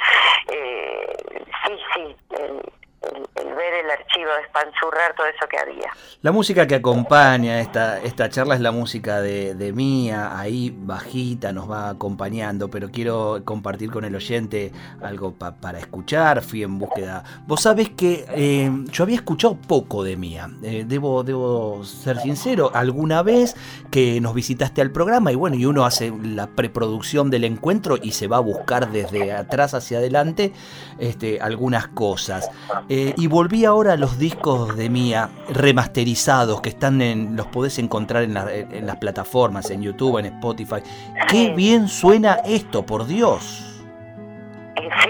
eh, 0.49 1.45
sí, 1.65 1.79
sí, 1.93 2.15
el, 2.37 2.71
el, 3.01 3.55
ver 3.55 3.73
el 3.83 3.89
archivo, 3.89 4.29
espanzurrar 4.43 5.15
todo 5.15 5.25
eso 5.25 5.47
que 5.49 5.57
había. 5.57 5.91
La 6.21 6.31
música 6.31 6.67
que 6.67 6.75
acompaña 6.75 7.59
esta, 7.59 7.99
esta 7.99 8.29
charla 8.29 8.55
es 8.55 8.61
la 8.61 8.71
música 8.71 9.21
de, 9.21 9.55
de 9.55 9.73
Mía, 9.73 10.37
ahí 10.37 10.73
bajita 10.75 11.51
nos 11.51 11.69
va 11.69 11.89
acompañando, 11.89 12.69
pero 12.69 12.91
quiero 12.91 13.41
compartir 13.43 13.91
con 13.91 14.05
el 14.05 14.15
oyente 14.15 14.71
algo 15.01 15.33
para 15.33 15.79
escuchar, 15.79 16.43
fui 16.43 16.63
en 16.63 16.77
búsqueda. 16.77 17.23
Vos 17.47 17.61
sabés 17.61 17.89
que 17.89 18.25
eh, 18.29 18.71
yo 18.91 19.03
había 19.03 19.15
escuchado 19.15 19.55
poco 19.55 20.03
de 20.03 20.15
Mía, 20.15 20.49
eh, 20.61 20.85
debo, 20.87 21.23
debo 21.23 21.83
ser 21.83 22.19
sincero, 22.19 22.71
alguna 22.73 23.23
vez 23.23 23.55
que 23.89 24.21
nos 24.21 24.35
visitaste 24.35 24.81
al 24.81 24.91
programa 24.91 25.31
y 25.31 25.35
bueno, 25.35 25.55
y 25.55 25.65
uno 25.65 25.85
hace 25.85 26.13
la 26.23 26.47
preproducción 26.47 27.29
del 27.31 27.45
encuentro 27.45 27.97
y 28.01 28.11
se 28.11 28.27
va 28.27 28.37
a 28.37 28.41
buscar 28.41 28.91
desde 28.91 29.33
atrás 29.33 29.73
hacia 29.73 29.97
adelante 29.97 30.53
este, 30.99 31.41
algunas 31.41 31.87
cosas. 31.87 32.49
Eh, 32.93 33.13
y 33.15 33.27
volví 33.27 33.63
ahora 33.63 33.93
a 33.93 33.95
los 33.95 34.19
discos 34.19 34.75
de 34.75 34.89
Mía 34.89 35.29
remasterizados 35.47 36.59
que 36.59 36.67
están 36.67 37.01
en, 37.01 37.37
los 37.37 37.47
podés 37.47 37.79
encontrar 37.79 38.23
en, 38.23 38.35
en 38.35 38.85
las 38.85 38.97
plataformas, 38.97 39.69
en 39.69 39.81
YouTube, 39.81 40.17
en 40.17 40.25
Spotify. 40.25 40.81
Qué 41.29 41.53
bien 41.55 41.87
suena 41.87 42.33
esto, 42.43 42.85
por 42.85 43.07
Dios. 43.07 43.70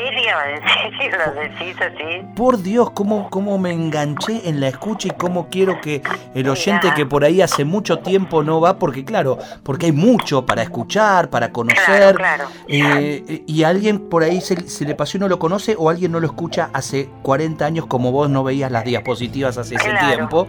¿En 0.01 0.13
serio? 0.13 0.31
¿En 0.49 0.97
serio 0.97 1.17
lo 1.25 1.41
decís 1.41 1.75
así? 1.79 2.25
Por 2.35 2.61
Dios, 2.61 2.91
cómo, 2.91 3.29
cómo 3.29 3.57
me 3.57 3.71
enganché 3.71 4.47
en 4.49 4.59
la 4.59 4.67
escucha 4.67 5.09
y 5.09 5.11
cómo 5.11 5.47
quiero 5.49 5.79
que 5.79 6.01
el 6.33 6.49
oyente 6.49 6.91
que 6.95 7.05
por 7.05 7.23
ahí 7.23 7.41
hace 7.41 7.65
mucho 7.65 7.99
tiempo 7.99 8.43
no 8.43 8.59
va, 8.59 8.79
porque 8.79 9.05
claro, 9.05 9.37
porque 9.63 9.87
hay 9.87 9.91
mucho 9.91 10.45
para 10.45 10.63
escuchar, 10.63 11.29
para 11.29 11.51
conocer. 11.51 12.19
Eh, 12.67 13.43
y 13.45 13.63
alguien 13.63 14.09
por 14.09 14.23
ahí 14.23 14.41
se, 14.41 14.85
le 14.85 14.95
pasó 14.95 15.17
y 15.17 15.19
no 15.19 15.27
lo 15.27 15.37
conoce, 15.37 15.75
o 15.77 15.89
alguien 15.89 16.11
no 16.11 16.19
lo 16.19 16.27
escucha 16.27 16.69
hace 16.73 17.09
40 17.21 17.65
años 17.65 17.85
como 17.85 18.11
vos 18.11 18.29
no 18.29 18.43
veías 18.43 18.71
las 18.71 18.83
diapositivas 18.83 19.57
hace 19.57 19.75
ese 19.75 19.91
tiempo 20.09 20.47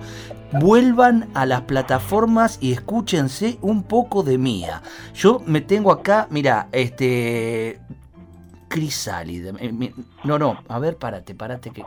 vuelvan 0.52 1.30
a 1.32 1.46
las 1.46 1.62
plataformas 1.62 2.58
y 2.60 2.72
escúchense 2.72 3.56
un 3.62 3.82
poco 3.82 4.22
de 4.22 4.36
mía. 4.36 4.82
Yo 5.14 5.40
me 5.46 5.62
tengo 5.62 5.90
acá, 5.90 6.26
mira, 6.30 6.68
este 6.72 7.80
Crisálida. 8.72 9.52
Eh, 9.60 9.92
no, 10.24 10.38
no, 10.38 10.56
a 10.66 10.78
ver, 10.78 10.96
párate, 10.96 11.34
párate 11.34 11.70
que... 11.70 11.84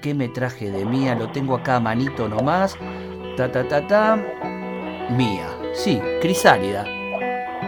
¿Qué, 0.00 0.14
me 0.14 0.28
traje 0.28 0.70
de 0.70 0.84
mía? 0.84 1.16
Lo 1.16 1.28
tengo 1.30 1.56
acá 1.56 1.76
a 1.76 1.80
manito 1.80 2.28
nomás. 2.28 2.78
Ta, 3.36 3.50
ta, 3.50 3.66
ta, 3.66 3.84
ta. 3.86 4.16
Mía. 5.10 5.48
Sí, 5.74 6.00
Crisálida. 6.22 6.84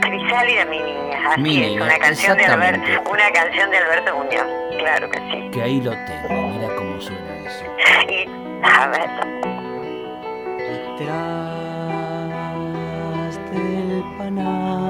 Crisálida, 0.01 0.65
mi 0.67 0.79
niña. 0.79 1.33
Así 1.35 1.65
es, 1.65 1.73
una 1.83 1.99
canción, 1.99 2.39
de 2.39 2.45
Alberto, 2.45 3.11
una 3.11 3.33
canción 3.33 3.71
de 3.71 3.79
Alberto 3.79 4.17
Muñoz. 4.17 4.47
Claro 4.79 5.11
que 5.11 5.19
sí. 5.19 5.51
Que 5.51 5.63
ahí 5.63 5.81
lo 5.81 5.91
tengo. 5.91 6.49
Mira 6.53 6.69
cómo 6.77 7.01
suena 7.01 7.37
eso. 7.45 7.65
Y, 8.09 8.29
a 8.63 8.87
ver. 8.87 9.11
Detrás 10.97 11.51
del 13.51 14.05
panal 14.17 14.86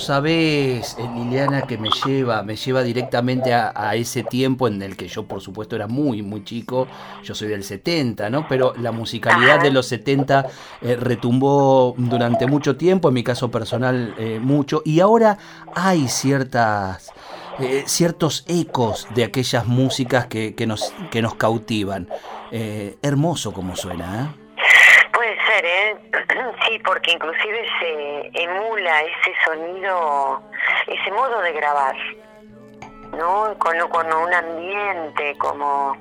Vos 0.00 0.07
sabés, 0.07 0.97
eh, 0.99 1.07
Liliana, 1.14 1.66
que 1.66 1.76
me 1.76 1.90
lleva, 1.90 2.42
me 2.42 2.57
lleva 2.57 2.83
directamente 2.83 3.52
a, 3.52 3.71
a 3.76 3.97
ese 3.97 4.23
tiempo 4.23 4.66
en 4.66 4.80
el 4.80 4.97
que 4.97 5.09
yo, 5.09 5.26
por 5.26 5.42
supuesto, 5.42 5.76
era 5.76 5.88
muy, 5.88 6.23
muy 6.23 6.42
chico. 6.42 6.88
Yo 7.23 7.35
soy 7.35 7.49
del 7.49 7.62
70, 7.64 8.30
¿no? 8.30 8.49
Pero 8.49 8.73
la 8.78 8.92
musicalidad 8.92 9.57
Ajá. 9.57 9.64
de 9.64 9.71
los 9.71 9.85
70 9.88 10.47
eh, 10.80 10.97
retumbó 10.97 11.95
durante 11.99 12.47
mucho 12.47 12.78
tiempo, 12.78 13.09
en 13.09 13.14
mi 13.14 13.23
caso 13.23 13.50
personal, 13.50 14.14
eh, 14.16 14.40
mucho. 14.40 14.80
Y 14.87 15.00
ahora 15.00 15.37
hay 15.75 16.09
ciertas, 16.09 17.11
eh, 17.59 17.85
ciertos 17.85 18.47
ecos 18.49 19.07
de 19.14 19.25
aquellas 19.25 19.66
músicas 19.66 20.28
que, 20.28 20.54
que 20.54 20.66
nos, 20.66 20.95
que 21.11 21.21
nos 21.21 21.35
cautivan. 21.35 22.09
Hermoso 22.50 23.52
como 23.52 23.76
suena, 23.76 24.23
¿eh? 24.35 24.39
Puede 25.12 25.36
ser, 25.46 25.64
¿eh? 25.64 25.96
Sí, 26.66 26.78
porque 26.84 27.12
inclusive 27.12 27.66
se 27.80 28.30
emula 28.42 29.02
ese 29.02 29.34
sonido, 29.44 30.42
ese 30.86 31.10
modo 31.12 31.40
de 31.42 31.52
grabar, 31.52 31.96
¿no? 33.16 33.54
Con, 33.58 33.78
con 33.88 34.12
un 34.12 34.32
ambiente 34.32 35.36
como... 35.38 35.96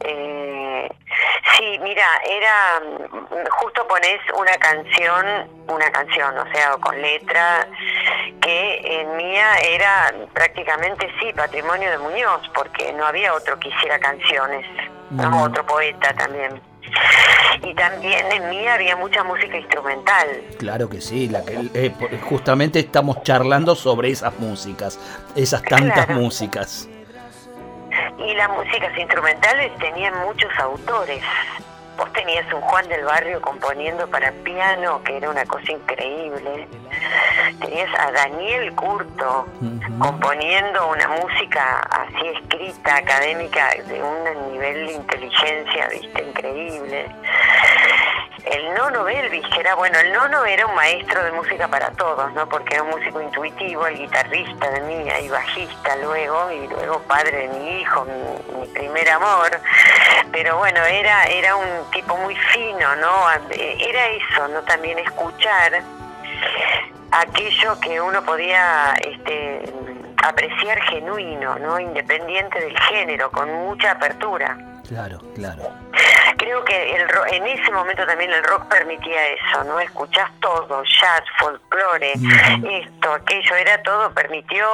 Eh, 0.00 0.88
sí, 1.56 1.78
mira, 1.82 2.06
era... 2.28 2.82
Justo 3.50 3.86
pones 3.86 4.20
una 4.34 4.56
canción, 4.58 5.50
una 5.68 5.90
canción, 5.90 6.36
o 6.38 6.52
sea, 6.52 6.72
con 6.80 7.00
letra, 7.00 7.66
que 8.40 8.80
en 9.00 9.16
mía 9.16 9.58
era 9.58 10.12
prácticamente, 10.32 11.10
sí, 11.20 11.32
patrimonio 11.32 11.90
de 11.90 11.98
Muñoz, 11.98 12.48
porque 12.54 12.92
no 12.92 13.06
había 13.06 13.34
otro 13.34 13.58
que 13.58 13.68
hiciera 13.68 13.98
canciones, 13.98 14.66
¿no? 15.10 15.44
Otro 15.44 15.64
poeta 15.66 16.12
también. 16.14 16.71
Y 17.62 17.74
también 17.74 18.30
en 18.32 18.48
mí 18.50 18.66
había 18.66 18.96
mucha 18.96 19.22
música 19.22 19.56
instrumental. 19.56 20.28
Claro 20.58 20.88
que 20.88 21.00
sí, 21.00 21.28
la 21.28 21.44
que, 21.44 21.68
eh, 21.74 21.92
justamente 22.28 22.80
estamos 22.80 23.22
charlando 23.22 23.74
sobre 23.74 24.10
esas 24.10 24.38
músicas, 24.40 24.98
esas 25.36 25.62
tantas 25.62 26.06
Claro. 26.06 26.20
músicas. 26.20 26.88
Y 28.18 28.34
las 28.34 28.48
músicas 28.50 28.96
instrumentales 28.98 29.70
tenían 29.78 30.14
muchos 30.26 30.50
autores. 30.58 31.22
Vos 31.96 32.12
tenías 32.14 32.50
un 32.52 32.60
Juan 32.62 32.88
del 32.88 33.04
Barrio 33.04 33.40
componiendo 33.42 34.08
para 34.08 34.32
piano, 34.44 35.02
que 35.04 35.18
era 35.18 35.30
una 35.30 35.44
cosa 35.44 35.70
increíble. 35.72 36.66
Tenías 37.60 37.90
a 37.98 38.10
Daniel 38.12 38.74
Curto 38.74 39.46
componiendo 39.98 40.88
una 40.88 41.08
música 41.08 41.80
así 41.90 42.26
escrita, 42.28 42.96
académica, 42.96 43.70
de 43.86 44.02
un 44.02 44.52
nivel 44.52 44.86
de 44.86 44.92
inteligencia, 44.92 45.88
viste, 45.88 46.22
increíble. 46.22 47.06
El 48.44 48.74
nono 48.74 49.04
Belvis, 49.04 49.46
que 49.48 49.60
era, 49.60 49.76
bueno, 49.76 49.98
el 50.00 50.12
nono 50.12 50.44
era 50.44 50.66
un 50.66 50.74
maestro 50.74 51.22
de 51.22 51.30
música 51.32 51.68
para 51.68 51.90
todos, 51.92 52.32
¿no? 52.32 52.48
Porque 52.48 52.74
era 52.74 52.82
un 52.82 52.90
músico 52.90 53.20
intuitivo, 53.20 53.86
el 53.86 53.96
guitarrista 53.98 54.70
de 54.70 54.80
mí, 54.80 55.08
y 55.22 55.28
bajista 55.28 55.96
luego, 55.96 56.50
y 56.50 56.66
luego 56.66 57.00
padre 57.02 57.46
de 57.46 57.48
mi 57.48 57.80
hijo, 57.80 58.04
mi, 58.04 58.58
mi 58.58 58.66
primer 58.68 59.08
amor. 59.10 59.60
Pero 60.32 60.58
bueno, 60.58 60.84
era, 60.84 61.24
era 61.26 61.54
un 61.54 61.90
tipo 61.92 62.16
muy 62.16 62.34
fino, 62.34 62.96
¿no? 62.96 63.30
Era 63.50 64.06
eso, 64.08 64.48
¿no? 64.48 64.60
También 64.62 64.98
escuchar 64.98 65.82
aquello 67.10 67.78
que 67.80 68.00
uno 68.00 68.22
podía 68.24 68.94
este, 68.94 69.62
apreciar 70.22 70.80
genuino, 70.84 71.58
¿no? 71.58 71.78
Independiente 71.78 72.60
del 72.60 72.78
género, 72.80 73.30
con 73.30 73.52
mucha 73.66 73.92
apertura. 73.92 74.56
Claro, 74.88 75.18
claro. 75.34 75.62
Creo 76.36 76.64
que 76.64 76.96
el 76.96 77.08
ro- 77.08 77.26
en 77.30 77.46
ese 77.46 77.70
momento 77.70 78.04
también 78.04 78.30
el 78.32 78.42
rock 78.44 78.64
permitía 78.66 79.28
eso, 79.28 79.64
¿no? 79.64 79.78
Escuchás 79.80 80.30
todo, 80.40 80.82
jazz, 80.84 81.22
folclore, 81.38 82.12
esto, 82.12 83.12
aquello, 83.12 83.54
era 83.56 83.82
todo, 83.82 84.12
permitió, 84.12 84.66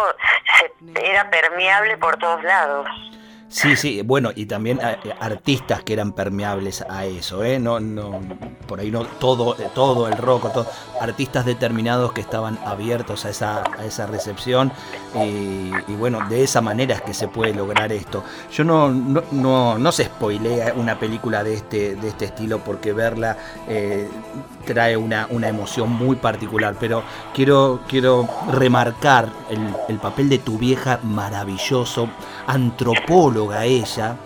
se- 0.58 1.04
era 1.10 1.28
permeable 1.30 1.96
por 1.98 2.16
todos 2.16 2.42
lados. 2.42 2.88
Sí, 3.50 3.76
sí, 3.76 4.02
bueno, 4.02 4.30
y 4.34 4.44
también 4.44 4.78
eh, 4.82 4.98
artistas 5.20 5.82
que 5.82 5.94
eran 5.94 6.12
permeables 6.12 6.82
a 6.82 7.06
eso, 7.06 7.42
¿eh? 7.44 7.58
No, 7.58 7.80
no, 7.80 8.20
por 8.66 8.78
ahí 8.80 8.90
no 8.90 9.04
todo, 9.06 9.56
eh, 9.58 9.70
todo 9.74 10.06
el 10.06 10.16
rock, 10.18 10.52
todo, 10.52 10.66
artistas 11.00 11.44
determinados 11.44 12.12
que 12.12 12.20
estaban 12.20 12.58
abiertos 12.64 13.24
a 13.24 13.30
esa, 13.30 13.64
a 13.78 13.84
esa 13.84 14.06
recepción 14.06 14.72
y, 15.14 15.70
y 15.86 15.96
bueno, 15.96 16.20
de 16.28 16.42
esa 16.42 16.60
manera 16.60 16.94
es 16.94 17.02
que 17.02 17.14
se 17.14 17.28
puede 17.28 17.54
lograr 17.54 17.92
esto. 17.92 18.24
Yo 18.52 18.64
no, 18.64 18.90
no, 18.90 19.22
no, 19.32 19.78
no 19.78 19.92
se 19.92 20.04
spoilea 20.04 20.74
una 20.74 20.98
película 20.98 21.42
de 21.44 21.54
este, 21.54 21.96
de 21.96 22.08
este 22.08 22.26
estilo 22.26 22.58
porque 22.58 22.92
verla 22.92 23.36
eh, 23.68 24.08
trae 24.64 24.96
una, 24.96 25.26
una 25.30 25.48
emoción 25.48 25.90
muy 25.90 26.16
particular, 26.16 26.76
pero 26.78 27.02
quiero, 27.34 27.80
quiero 27.88 28.28
remarcar 28.52 29.28
el, 29.50 29.74
el 29.88 29.98
papel 29.98 30.28
de 30.28 30.38
tu 30.38 30.58
vieja 30.58 31.00
maravilloso, 31.02 32.08
antropóloga 32.46 33.64
ella, 33.64 34.16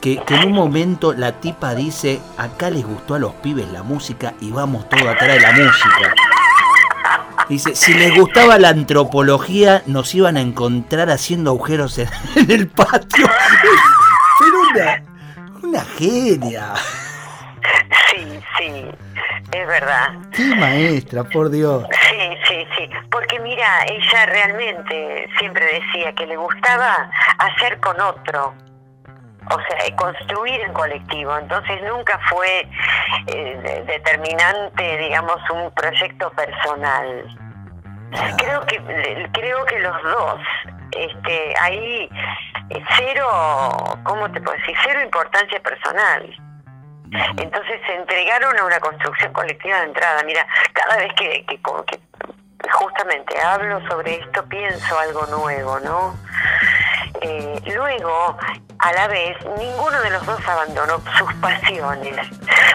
que, 0.00 0.18
que 0.18 0.36
en 0.36 0.46
un 0.46 0.52
momento 0.52 1.12
la 1.12 1.40
tipa 1.40 1.74
dice, 1.74 2.20
acá 2.36 2.70
les 2.70 2.86
gustó 2.86 3.14
a 3.14 3.18
los 3.18 3.32
pibes 3.34 3.70
la 3.72 3.82
música 3.82 4.34
y 4.40 4.50
vamos 4.50 4.88
todo 4.88 5.08
atrás 5.08 5.34
de 5.34 5.40
la 5.40 5.52
música. 5.52 6.14
Dice, 7.48 7.74
si 7.74 7.94
les 7.94 8.14
gustaba 8.14 8.58
la 8.58 8.68
antropología, 8.68 9.82
nos 9.86 10.14
iban 10.14 10.36
a 10.36 10.40
encontrar 10.42 11.08
haciendo 11.08 11.50
agujeros 11.50 11.98
en, 11.98 12.08
en 12.36 12.50
el 12.50 12.68
patio. 12.68 13.26
Pero 14.38 14.60
una, 14.70 15.02
una 15.62 15.84
genia. 15.96 16.74
Sí, 18.10 18.40
sí, 18.58 18.84
es 19.52 19.66
verdad. 19.66 20.14
Qué 20.32 20.54
maestra, 20.56 21.24
por 21.24 21.50
Dios. 21.50 21.84
Sí, 22.10 22.36
sí, 22.46 22.66
sí. 22.76 22.90
Porque 23.10 23.38
mira, 23.40 23.84
ella 23.86 24.26
realmente 24.26 25.28
siempre 25.38 25.64
decía 25.64 26.12
que 26.14 26.26
le 26.26 26.36
gustaba 26.36 27.10
hacer 27.38 27.80
con 27.80 27.98
otro. 28.00 28.54
O 29.50 29.58
sea, 29.60 29.96
construir 29.96 30.60
en 30.60 30.72
colectivo. 30.72 31.36
Entonces 31.38 31.82
nunca 31.84 32.18
fue 32.28 32.68
eh, 33.28 33.60
de- 33.62 33.82
determinante, 33.84 34.98
digamos, 34.98 35.38
un 35.50 35.70
proyecto 35.72 36.30
personal. 36.32 37.24
Creo 38.38 38.60
que 38.66 39.28
creo 39.32 39.64
que 39.66 39.78
los 39.80 40.02
dos, 40.02 40.40
este, 40.92 41.54
ahí 41.60 42.08
eh, 42.70 42.82
cero, 42.96 43.26
¿cómo 44.04 44.30
te 44.32 44.40
puedo 44.40 44.56
decir? 44.58 44.74
Cero 44.82 45.00
importancia 45.02 45.60
personal. 45.60 46.34
Entonces 47.38 47.80
se 47.86 47.94
entregaron 47.94 48.58
a 48.58 48.64
una 48.64 48.80
construcción 48.80 49.32
colectiva 49.32 49.78
de 49.80 49.84
entrada. 49.86 50.22
Mira, 50.24 50.46
cada 50.74 50.96
vez 50.98 51.12
que, 51.14 51.44
que, 51.46 51.58
que 51.86 52.00
justamente 52.70 53.40
hablo 53.40 53.80
sobre 53.88 54.16
esto, 54.16 54.44
pienso 54.48 54.98
algo 54.98 55.26
nuevo, 55.26 55.78
¿no? 55.80 56.14
Eh, 57.20 57.60
luego, 57.74 58.36
a 58.78 58.92
la 58.92 59.08
vez, 59.08 59.36
ninguno 59.58 60.00
de 60.02 60.10
los 60.10 60.24
dos 60.26 60.40
abandonó 60.46 61.02
sus 61.18 61.32
pasiones. 61.34 62.16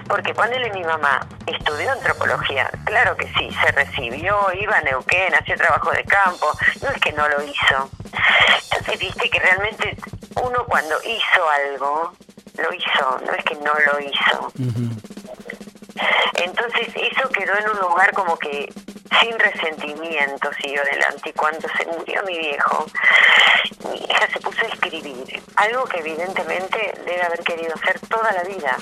Porque 0.08 0.34
ponele 0.34 0.70
mi 0.72 0.84
mamá, 0.84 1.26
estudió 1.48 1.92
antropología, 1.92 2.70
claro 2.86 3.16
que 3.16 3.28
sí, 3.38 3.50
se 3.62 3.72
recibió, 3.72 4.52
iba 4.60 4.78
a 4.78 4.82
Neuquén, 4.82 5.34
hacía 5.34 5.56
trabajo 5.56 5.92
de 5.92 6.04
campo, 6.04 6.52
no 6.82 6.90
es 6.90 7.02
que 7.02 7.14
no 7.14 7.28
lo 7.30 7.42
hizo. 7.42 7.90
Entonces, 8.72 9.00
viste 9.00 9.30
que 9.30 9.40
realmente 9.40 9.98
uno 10.42 10.66
cuando 10.66 10.96
hizo 11.04 11.50
algo, 11.50 12.14
lo 12.58 12.74
hizo, 12.74 13.20
no 13.26 13.34
es 13.34 13.44
que 13.46 13.56
no 13.56 13.74
lo 13.74 14.00
hizo. 14.00 14.52
Entonces 16.36 16.88
eso 16.96 17.30
quedó 17.30 17.56
en 17.58 17.70
un 17.70 17.80
lugar 17.80 18.12
como 18.14 18.38
que 18.38 18.72
sin 19.20 19.38
resentimiento 19.38 20.50
siguió 20.62 20.82
adelante. 20.82 21.30
Y 21.30 21.34
cuando 21.34 21.68
se 21.78 21.86
murió 21.86 22.24
mi 22.24 22.38
viejo, 22.38 22.86
mi 23.90 23.98
hija 23.98 24.28
se 24.32 24.40
puso 24.40 24.66
a 24.66 24.70
escribir, 24.70 25.42
algo 25.56 25.86
que 25.86 26.00
evidentemente 26.00 26.94
debe 27.06 27.22
haber 27.24 27.44
querido 27.44 27.74
hacer 27.76 28.00
toda 28.08 28.32
la 28.32 28.44
vida. 28.44 28.78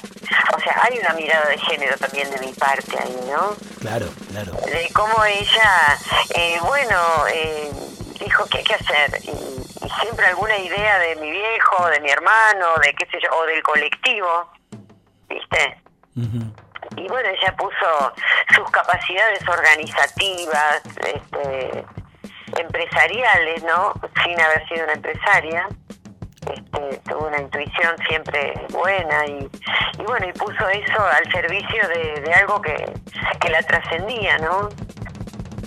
O 0.55 0.59
sea, 0.59 0.83
hay 0.83 0.99
una 0.99 1.13
mirada 1.13 1.47
de 1.49 1.57
género 1.57 1.97
también 1.97 2.29
de 2.31 2.39
mi 2.39 2.53
parte 2.53 2.97
ahí, 2.99 3.19
¿no? 3.27 3.55
Claro, 3.79 4.07
claro. 4.31 4.51
de 4.65 4.89
cómo 4.93 5.23
ella, 5.25 5.97
eh, 6.35 6.59
bueno, 6.61 7.27
eh, 7.31 7.71
dijo 8.19 8.45
qué 8.47 8.59
hay 8.59 8.63
que 8.63 8.75
hacer. 8.75 9.19
Y, 9.23 9.85
y 9.85 9.89
siempre 10.01 10.27
alguna 10.27 10.57
idea 10.57 10.99
de 10.99 11.15
mi 11.17 11.31
viejo, 11.31 11.87
de 11.89 11.99
mi 11.99 12.09
hermano, 12.09 12.67
de 12.81 12.93
qué 12.93 13.05
sé 13.07 13.19
yo, 13.21 13.35
o 13.35 13.45
del 13.45 13.63
colectivo, 13.63 14.51
¿viste? 15.27 15.81
Ujú. 16.15 16.53
Y 16.97 17.07
bueno, 17.07 17.29
ella 17.29 17.55
puso 17.57 18.13
sus 18.55 18.69
capacidades 18.71 19.47
organizativas, 19.47 20.81
este, 21.05 21.85
empresariales, 22.57 23.63
¿no? 23.63 23.93
Sin 24.23 24.39
haber 24.39 24.67
sido 24.67 24.83
una 24.83 24.93
empresaria. 24.93 25.67
Este, 26.51 26.97
tuvo 27.09 27.27
una 27.27 27.39
intuición 27.39 27.95
siempre 28.09 28.53
buena 28.71 29.25
y, 29.27 29.47
y 29.99 30.03
bueno, 30.03 30.27
y 30.27 30.33
puso 30.33 30.67
eso 30.69 31.05
al 31.05 31.31
servicio 31.31 31.87
de, 31.87 32.21
de 32.21 32.33
algo 32.33 32.59
que, 32.61 32.91
que 33.39 33.49
la 33.49 33.61
trascendía, 33.61 34.37
¿no? 34.39 34.69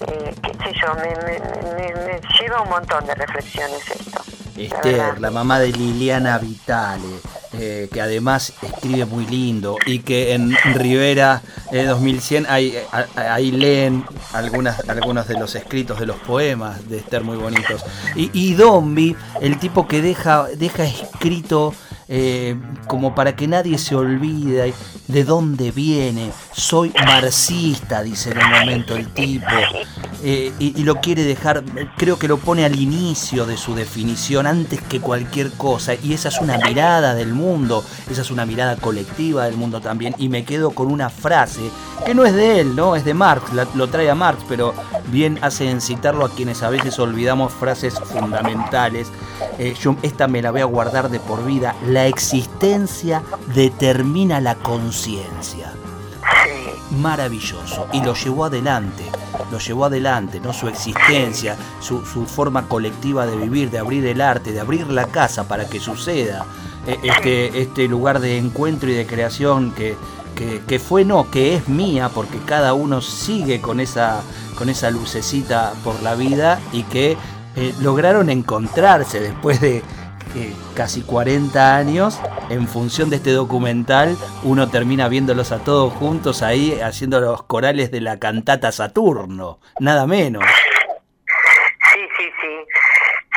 Eh, 0.09 0.35
qué 0.43 0.53
sé 0.65 0.73
yo, 0.83 0.93
me, 0.97 1.15
me, 1.25 1.39
me- 1.75 1.95
me 2.05 2.21
lleva 2.41 2.61
un 2.63 2.69
montón 2.71 3.07
de 3.07 3.15
reflexiones 3.15 3.89
esto. 3.89 4.21
la 4.57 4.63
Esther, 4.65 4.97
verdad. 4.97 5.17
la 5.19 5.31
mamá 5.31 5.61
de 5.61 5.69
Liliana 5.69 6.39
Vitale. 6.39 7.21
Eh, 7.59 7.89
que 7.93 8.01
además 8.01 8.53
escribe 8.63 9.05
muy 9.05 9.27
lindo 9.27 9.77
y 9.87 10.01
que 10.01 10.35
en 10.35 10.55
Rivera 10.75 11.43
eh, 11.73 11.85
2100 11.85 12.47
ahí, 12.49 12.77
eh, 12.77 12.85
ahí 13.17 13.51
leen 13.51 14.05
algunas, 14.33 14.89
algunos 14.89 15.29
de 15.29 15.39
los 15.39 15.55
escritos 15.55 16.01
de 16.01 16.07
los 16.07 16.17
poemas 16.17 16.89
de 16.89 16.99
Esther 16.99 17.23
muy 17.23 17.37
bonitos. 17.37 17.85
Y, 18.17 18.31
y 18.33 18.55
Dombi, 18.55 19.15
el 19.41 19.59
tipo 19.59 19.87
que 19.87 20.03
deja, 20.03 20.47
deja 20.57 20.85
escrito 20.85 21.75
eh, 22.09 22.57
como 22.87 23.15
para 23.15 23.35
que 23.35 23.47
nadie 23.47 23.79
se 23.79 23.95
olvide 23.95 24.75
de 25.09 25.25
dónde 25.25 25.71
viene. 25.71 26.31
Soy 26.53 26.93
marxista, 27.05 28.03
dice 28.03 28.31
en 28.31 28.39
un 28.39 28.51
momento 28.51 28.97
el 28.97 29.09
tipo, 29.09 29.47
eh, 30.23 30.53
y, 30.59 30.83
lo 30.85 30.97
quiere 30.97 31.25
dejar, 31.25 31.65
creo 31.97 32.19
que 32.19 32.29
lo 32.29 32.39
pone 32.39 32.65
al 32.65 32.79
inicio 32.79 33.47
de 33.47 33.57
su 33.57 33.75
definición, 33.75 34.47
antes 34.47 34.81
que 34.81 35.01
cualquier 35.01 35.51
cosa, 35.53 35.95
y 35.95 36.13
esa 36.13 36.29
es 36.29 36.41
una 36.41 36.59
mirada 36.59 37.15
del 37.15 37.35
mundo, 37.35 37.85
esa 38.11 38.23
es 38.23 38.31
una 38.31 38.47
mirada 38.47 38.77
colectiva 38.77 39.45
del 39.45 39.57
mundo 39.57 39.81
también, 39.81 40.15
y 40.19 40.29
me 40.29 40.45
quedo 40.45 40.71
con 40.71 40.91
una 40.91 41.11
frase, 41.11 41.71
que 42.05 42.15
no 42.15 42.25
es 42.25 42.35
de 42.35 42.61
él, 42.61 42.77
¿no? 42.77 42.97
Es 42.97 43.05
de 43.05 43.15
Marx, 43.15 43.51
lo 43.75 43.89
trae 43.89 44.11
a 44.11 44.15
Marx, 44.15 44.43
pero 44.49 44.75
bien 45.11 45.39
hace 45.43 45.71
en 45.71 45.81
citarlo 45.81 46.25
a 46.25 46.31
quienes 46.31 46.63
a 46.63 46.71
veces 46.71 46.99
olvidamos 46.99 47.53
frases 47.53 47.95
fundamentales. 47.95 49.09
Eh, 49.59 49.75
yo 49.81 49.97
esta 50.03 50.27
me 50.27 50.43
la 50.43 50.51
voy 50.51 50.61
a 50.61 50.65
guardar 50.65 51.09
de 51.11 51.21
por 51.21 51.45
vida. 51.45 51.75
La 51.95 52.09
existencia 52.09 53.23
determina 53.55 54.41
la 54.41 54.57
conciencia. 54.57 55.73
Maravilloso. 57.01 57.87
Y 57.93 58.03
lo 58.03 58.15
llevó 58.15 58.47
adelante. 58.47 59.05
Lo 59.53 59.61
llevó 59.61 59.85
adelante, 59.85 60.41
¿no? 60.41 60.53
Su 60.53 60.67
existencia, 60.67 61.57
su, 61.79 62.05
su 62.05 62.27
forma 62.27 62.67
colectiva 62.67 63.27
de 63.27 63.37
vivir, 63.37 63.71
de 63.71 63.79
abrir 63.79 64.05
el 64.07 64.21
arte, 64.21 64.51
de 64.51 64.59
abrir 64.59 64.89
la 64.91 65.07
casa 65.07 65.47
para 65.47 65.69
que 65.69 65.79
suceda. 65.79 66.45
eh, 66.89 66.99
Este, 67.05 67.61
este 67.63 67.87
lugar 67.87 68.19
de 68.19 68.39
encuentro 68.39 68.91
y 68.91 68.95
de 68.95 69.07
creación 69.07 69.71
que, 69.71 69.97
que, 70.35 70.63
que 70.67 70.81
fue, 70.81 71.05
no, 71.05 71.31
que 71.31 71.55
es 71.55 71.69
mía, 71.69 72.11
porque 72.13 72.39
cada 72.45 72.75
uno 72.75 73.01
sigue 73.03 73.61
con 73.61 73.79
esa, 73.79 74.21
con 74.59 74.69
esa 74.69 74.91
lucecita 74.91 75.73
por 75.85 76.03
la 76.03 76.17
vida 76.17 76.59
y 76.73 76.83
que 76.83 77.17
eh, 77.55 77.73
lograron 77.81 78.31
encontrarse 78.31 79.21
después 79.21 79.61
de 79.61 79.85
casi 80.75 81.03
40 81.03 81.77
años 81.77 82.21
en 82.51 82.67
función 82.69 83.11
de 83.11 83.17
este 83.17 83.31
documental 83.31 84.17
uno 84.43 84.69
termina 84.69 85.09
viéndolos 85.09 85.53
a 85.53 85.59
todos 85.61 85.93
juntos 85.95 86.43
ahí 86.43 86.79
haciendo 86.81 87.21
los 87.21 87.45
corales 87.45 87.91
de 87.91 88.01
la 88.01 88.19
cantata 88.19 88.73
Saturno 88.73 89.61
nada 89.79 90.07
menos 90.07 90.45
Sí, 91.95 92.01
sí, 92.19 92.25
sí. 92.41 92.49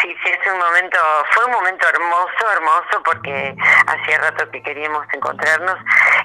Sí, 0.02 0.08
sí, 0.24 0.30
es 0.48 0.54
un 0.54 0.60
momento, 0.60 0.98
fue 1.34 1.46
un 1.46 1.52
momento 1.52 1.88
hermoso, 1.90 2.52
hermoso, 2.54 3.04
porque 3.04 3.56
hacía 3.88 4.18
rato 4.20 4.50
que 4.52 4.62
queríamos 4.64 5.06
encontrarnos 5.14 5.78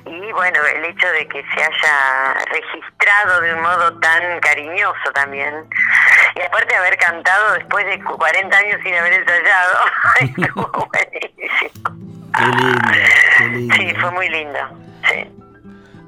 y 0.06 0.32
bueno, 0.32 0.60
el 0.74 0.84
hecho 0.84 1.06
de 1.08 1.26
que 1.28 1.44
se 1.54 1.62
haya 1.62 2.34
registrado 2.50 3.40
de 3.40 3.54
un 3.54 3.62
modo 3.62 3.98
tan 3.98 4.40
cariñoso 4.40 5.12
también 5.14 5.68
y 6.36 6.42
aparte 6.42 6.74
haber 6.74 6.96
cantado 6.98 7.54
después 7.54 7.84
de 7.86 8.02
40 8.02 8.56
años 8.56 8.80
sin 8.82 8.94
haber 8.94 9.12
ensayado, 9.14 9.78
estuvo 10.20 10.88
buenísimo. 10.92 11.92
qué 12.38 12.44
lindo 12.46 12.90
qué 13.38 13.44
lindo 13.48 13.74
Sí, 13.74 13.94
fue 14.00 14.10
muy 14.12 14.28
lindo, 14.28 14.58
sí. 15.08 15.41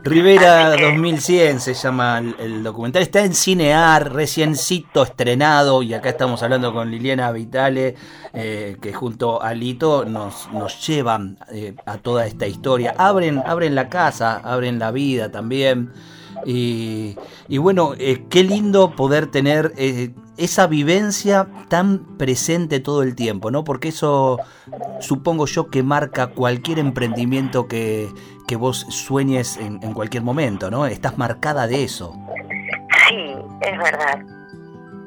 Rivera 0.04 0.68
Así 0.68 0.78
que- 0.78 0.84
2100 0.84 1.60
se 1.60 1.74
llama 1.74 2.18
el, 2.18 2.36
el 2.38 2.62
documental. 2.62 3.02
Está 3.02 3.24
en 3.24 3.34
Cinear, 3.34 4.12
reciencito 4.12 5.02
estrenado. 5.02 5.82
Y 5.82 5.94
acá 5.94 6.10
estamos 6.10 6.42
hablando 6.42 6.72
con 6.74 6.90
Liliana 6.90 7.32
Vitale, 7.32 7.94
eh, 8.34 8.76
que 8.82 8.92
junto 8.92 9.42
a 9.42 9.54
Lito 9.54 10.04
nos, 10.04 10.48
nos 10.52 10.86
llevan 10.86 11.38
eh, 11.50 11.74
a 11.86 11.96
toda 11.96 12.26
esta 12.26 12.46
historia. 12.46 12.94
Abren, 12.98 13.42
abren 13.46 13.74
la 13.74 13.88
casa, 13.88 14.36
abren 14.44 14.78
la 14.78 14.90
vida 14.90 15.30
también. 15.32 15.90
Y, 16.44 17.16
bueno, 17.59 17.92
eh, 17.98 18.24
qué 18.28 18.42
lindo 18.42 18.94
poder 18.96 19.26
tener 19.26 19.72
eh, 19.76 20.11
esa 20.37 20.66
vivencia 20.66 21.48
tan 21.68 22.16
presente 22.18 22.80
todo 22.80 23.02
el 23.02 23.14
tiempo, 23.14 23.50
¿no? 23.50 23.64
Porque 23.64 23.88
eso 23.88 24.38
supongo 25.00 25.46
yo 25.46 25.70
que 25.70 25.83
marca 25.83 26.28
cualquier 26.28 26.78
emprendimiento 26.78 27.66
que, 27.66 28.09
que 28.46 28.57
vos 28.57 28.87
sueñes 28.90 29.57
en, 29.57 29.80
en 29.83 29.94
cualquier 29.94 30.22
momento, 30.22 30.70
¿no? 30.70 30.87
Estás 30.87 31.18
marcada 31.18 31.66
de 31.66 31.85
eso. 31.85 32.14
Sí, 33.09 33.35
es 33.61 33.78
verdad. 33.78 34.43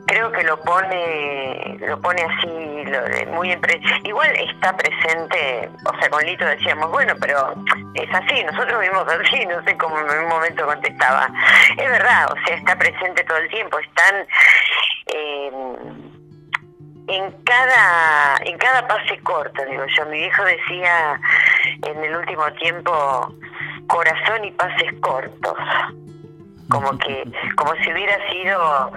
Creo 0.08 0.32
que 0.32 0.44
lo 0.44 0.58
pone, 0.62 1.78
lo 1.80 2.00
pone 2.00 2.24
así, 2.24 2.86
lo 2.86 3.32
muy 3.34 3.58
igual 4.06 4.36
está 4.38 4.76
presente, 4.76 5.70
o 5.86 6.00
sea, 6.00 6.10
con 6.10 6.24
Lito 6.24 6.46
decíamos, 6.46 6.90
bueno, 6.92 7.14
pero 7.20 7.54
es 7.94 8.10
así, 8.14 8.44
nosotros 8.46 8.80
vivimos 8.80 9.06
así, 9.08 9.46
no 9.46 9.62
sé 9.64 9.78
cómo 9.78 10.00
en 10.00 10.20
un 10.20 10.30
momento 10.30 10.66
contestaba. 10.66 11.28
Es 11.78 11.90
verdad, 11.90 12.32
o 12.32 12.46
sea, 12.46 12.56
está 12.56 12.78
presente 12.78 13.24
todo 13.26 13.38
el 13.38 13.50
tiempo, 13.50 13.80
están 13.80 14.16
eh, 15.14 15.52
en 17.08 17.32
cada, 17.44 18.38
en 18.46 18.58
cada 18.58 18.88
pase 18.88 19.18
corto, 19.24 19.64
digo 19.66 19.84
yo. 19.98 20.06
Mi 20.06 20.20
viejo 20.20 20.44
decía 20.44 21.20
en 21.86 22.04
el 22.04 22.16
último 22.16 22.52
tiempo, 22.54 23.34
corazón 23.88 24.46
y 24.46 24.52
pases 24.52 24.94
cortos 25.02 25.58
como 26.70 26.98
que 26.98 27.24
como 27.56 27.74
si 27.76 27.92
hubiera 27.92 28.18
sido 28.32 28.92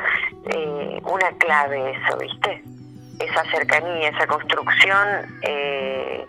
eh, 0.47 1.01
una 1.05 1.31
clave 1.39 1.93
eso 1.93 2.17
viste 2.19 2.63
esa 3.19 3.45
cercanía 3.51 4.09
esa 4.09 4.27
construcción 4.27 5.39
eh, 5.43 6.27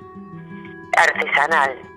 artesanal 0.98 1.92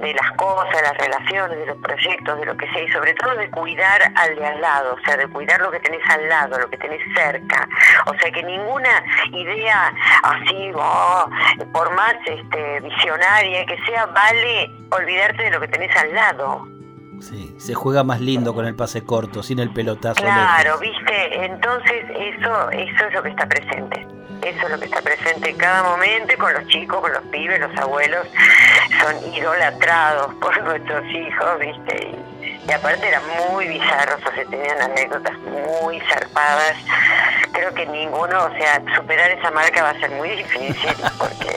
de 0.00 0.14
las 0.14 0.32
cosas, 0.32 0.74
de 0.74 0.82
las 0.82 0.98
relaciones, 0.98 1.58
de 1.58 1.66
los 1.66 1.78
proyectos, 1.78 2.38
de 2.38 2.46
lo 2.46 2.56
que 2.56 2.68
sea, 2.72 2.82
y 2.82 2.88
sobre 2.88 3.14
todo 3.14 3.34
de 3.36 3.50
cuidar 3.50 4.12
al 4.14 4.36
de 4.36 4.46
al 4.46 4.60
lado, 4.60 4.94
o 4.94 5.04
sea, 5.04 5.16
de 5.16 5.26
cuidar 5.28 5.60
lo 5.60 5.70
que 5.70 5.80
tenés 5.80 6.02
al 6.08 6.28
lado, 6.28 6.58
lo 6.58 6.68
que 6.68 6.76
tenés 6.78 7.00
cerca. 7.14 7.68
O 8.06 8.14
sea, 8.18 8.30
que 8.30 8.42
ninguna 8.42 9.02
idea 9.32 9.92
así, 10.22 10.72
oh, 10.74 11.30
por 11.72 11.94
más 11.94 12.14
este, 12.26 12.80
visionaria 12.80 13.64
que 13.66 13.78
sea, 13.86 14.06
vale 14.06 14.70
olvidarte 14.90 15.44
de 15.44 15.50
lo 15.50 15.60
que 15.60 15.68
tenés 15.68 15.96
al 15.96 16.14
lado. 16.14 16.73
Sí, 17.20 17.54
se 17.58 17.74
juega 17.74 18.04
más 18.04 18.20
lindo 18.20 18.54
con 18.54 18.66
el 18.66 18.74
pase 18.74 19.04
corto, 19.04 19.42
sin 19.42 19.58
el 19.58 19.70
pelotazo. 19.70 20.20
Claro, 20.20 20.62
lejos. 20.64 20.80
viste, 20.80 21.44
entonces 21.44 22.04
eso, 22.10 22.70
eso 22.70 23.06
es 23.06 23.14
lo 23.14 23.22
que 23.22 23.28
está 23.30 23.46
presente. 23.46 24.06
Eso 24.42 24.66
es 24.66 24.70
lo 24.72 24.78
que 24.78 24.84
está 24.84 25.00
presente 25.00 25.50
en 25.50 25.56
cada 25.56 25.82
momento 25.84 26.34
y 26.34 26.36
con 26.36 26.52
los 26.52 26.66
chicos, 26.66 27.00
con 27.00 27.12
los 27.12 27.22
pibes, 27.24 27.60
los 27.60 27.74
abuelos, 27.78 28.26
son 29.00 29.32
idolatrados 29.32 30.34
por 30.40 30.62
nuestros 30.62 31.04
hijos, 31.06 31.58
viste, 31.60 32.08
y, 32.42 32.68
y 32.68 32.72
aparte 32.72 33.08
eran 33.08 33.22
muy 33.48 33.66
bizarros, 33.68 34.20
o 34.20 34.34
sea, 34.34 34.44
tenían 34.44 34.82
anécdotas 34.82 35.38
muy 35.38 35.98
zarpadas. 36.00 36.76
Creo 37.52 37.72
que 37.72 37.86
ninguno, 37.86 38.44
o 38.44 38.50
sea, 38.58 38.82
superar 38.94 39.30
esa 39.30 39.50
marca 39.50 39.82
va 39.82 39.90
a 39.90 40.00
ser 40.00 40.10
muy 40.10 40.28
difícil 40.30 40.94
porque 41.18 41.56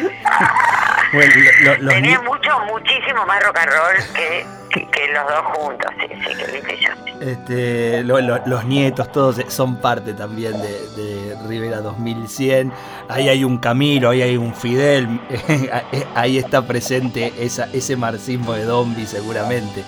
Bueno, 1.12 1.32
lo- 1.64 1.72
lo- 1.76 1.82
los 1.82 1.94
tenía 1.94 2.18
ni- 2.18 2.24
mucho, 2.24 2.50
muchísimo 2.68 3.26
más 3.26 3.42
rock 3.44 3.58
and 3.58 3.70
roll 3.70 4.14
que, 4.14 4.46
que, 4.70 4.86
que 4.90 5.08
los 5.12 5.26
dos 5.28 5.42
juntos, 5.56 5.90
sí, 5.98 6.06
sí, 6.08 6.60
que 6.62 6.74
y 6.74 6.84
yo. 6.84 6.90
Este, 7.20 8.02
lo- 8.04 8.20
lo- 8.20 8.40
los 8.46 8.64
nietos 8.64 9.10
todos 9.10 9.36
son 9.48 9.76
parte 9.80 10.14
también 10.14 10.52
de, 10.62 10.88
de 10.96 11.36
Rivera 11.48 11.78
2100. 11.80 12.72
Ahí 13.08 13.28
hay 13.28 13.44
un 13.44 13.58
Camilo, 13.58 14.10
ahí 14.10 14.22
hay 14.22 14.36
un 14.36 14.54
Fidel. 14.54 15.20
ahí 16.14 16.38
está 16.38 16.62
presente 16.66 17.32
esa, 17.40 17.68
ese 17.72 17.96
marxismo 17.96 18.52
de 18.52 18.64
Dombi 18.64 19.06
seguramente. 19.06 19.84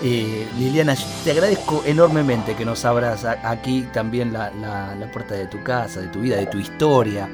Eh, 0.00 0.46
Liliana, 0.56 0.94
te 1.24 1.32
agradezco 1.32 1.82
enormemente 1.84 2.54
que 2.54 2.64
nos 2.64 2.84
abras 2.84 3.24
aquí 3.24 3.82
también 3.92 4.32
la, 4.32 4.48
la- 4.52 4.94
la 4.94 5.10
puerta 5.10 5.34
de 5.34 5.46
tu 5.48 5.60
casa, 5.64 6.00
de 6.00 6.06
tu 6.06 6.20
vida, 6.20 6.36
de 6.36 6.46
tu 6.46 6.58
historia, 6.58 7.28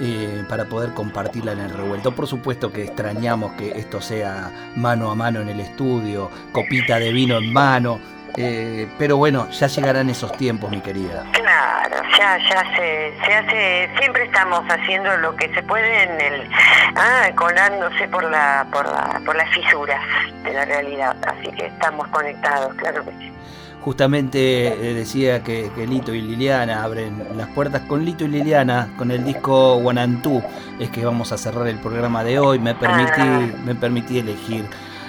eh, 0.00 0.42
para 0.48 0.64
poder 0.64 0.94
compartirla 0.94 1.52
en 1.52 1.60
el 1.60 1.70
revuelto. 1.70 2.14
Por 2.14 2.26
supuesto 2.26 2.72
que 2.72 2.84
extrañamos 2.84 3.52
que 3.52 3.78
esto 3.78 4.00
sea 4.00 4.50
mano 4.76 5.10
a 5.10 5.14
mano 5.14 5.42
en 5.42 5.50
el 5.50 5.60
estudio, 5.60 6.30
copita 6.52 6.98
de 6.98 7.12
vino 7.12 7.36
en 7.36 7.52
mano, 7.52 7.98
eh, 8.36 8.86
pero 8.98 9.16
bueno, 9.16 9.48
ya 9.50 9.66
llegarán 9.66 10.10
esos 10.10 10.32
tiempos, 10.32 10.70
mi 10.70 10.80
querida. 10.80 11.24
Claro, 11.32 11.96
ya, 12.18 12.38
ya 12.48 12.76
se, 12.76 13.14
se 13.24 13.34
hace, 13.34 13.90
siempre 13.98 14.24
estamos 14.24 14.62
haciendo 14.68 15.16
lo 15.18 15.34
que 15.36 15.52
se 15.54 15.62
puede 15.62 16.02
en 16.04 16.20
el, 16.20 16.50
ah, 16.96 17.28
colándose 17.34 18.08
por 18.08 18.24
la, 18.24 18.66
por 18.72 18.84
la, 18.86 19.20
por 19.24 19.36
las 19.36 19.48
fisuras 19.50 20.00
de 20.44 20.52
la 20.52 20.64
realidad, 20.64 21.16
así 21.26 21.50
que 21.52 21.66
estamos 21.66 22.06
conectados, 22.08 22.74
claro 22.74 23.04
que 23.04 23.10
sí. 23.12 23.32
Justamente 23.80 24.66
eh, 24.66 24.94
decía 24.94 25.44
que, 25.44 25.70
que 25.76 25.86
Lito 25.86 26.12
y 26.12 26.20
Liliana 26.20 26.82
abren 26.82 27.24
las 27.36 27.46
puertas 27.50 27.82
con 27.82 28.04
Lito 28.04 28.24
y 28.24 28.28
Liliana, 28.28 28.88
con 28.98 29.12
el 29.12 29.24
disco 29.24 29.76
Guanantú, 29.76 30.42
es 30.80 30.90
que 30.90 31.04
vamos 31.04 31.30
a 31.30 31.38
cerrar 31.38 31.68
el 31.68 31.78
programa 31.78 32.24
de 32.24 32.40
hoy. 32.40 32.58
Me 32.58 32.74
permití, 32.74 33.12
Ah. 33.16 33.46
me 33.64 33.76
permití 33.76 34.18
elegir 34.18 34.64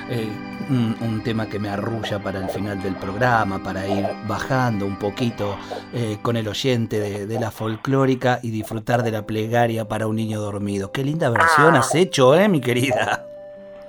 eh, 0.09 0.27
un, 0.69 0.95
un 1.01 1.23
tema 1.23 1.47
que 1.47 1.59
me 1.59 1.69
arrulla 1.69 2.19
para 2.19 2.39
el 2.39 2.49
final 2.49 2.81
del 2.81 2.95
programa, 2.95 3.61
para 3.63 3.87
ir 3.87 4.05
bajando 4.27 4.85
un 4.85 4.97
poquito 4.97 5.57
eh, 5.93 6.17
con 6.21 6.35
el 6.37 6.47
oyente 6.47 6.99
de, 6.99 7.25
de 7.27 7.39
la 7.39 7.51
folclórica 7.51 8.39
y 8.41 8.51
disfrutar 8.51 9.03
de 9.03 9.11
la 9.11 9.23
plegaria 9.25 9.87
para 9.87 10.07
un 10.07 10.15
niño 10.15 10.39
dormido. 10.39 10.91
Qué 10.91 11.03
linda 11.03 11.29
versión 11.29 11.75
Ah. 11.75 11.79
has 11.79 11.93
hecho, 11.95 12.35
¿eh, 12.35 12.47
mi 12.49 12.59
querida? 12.61 13.25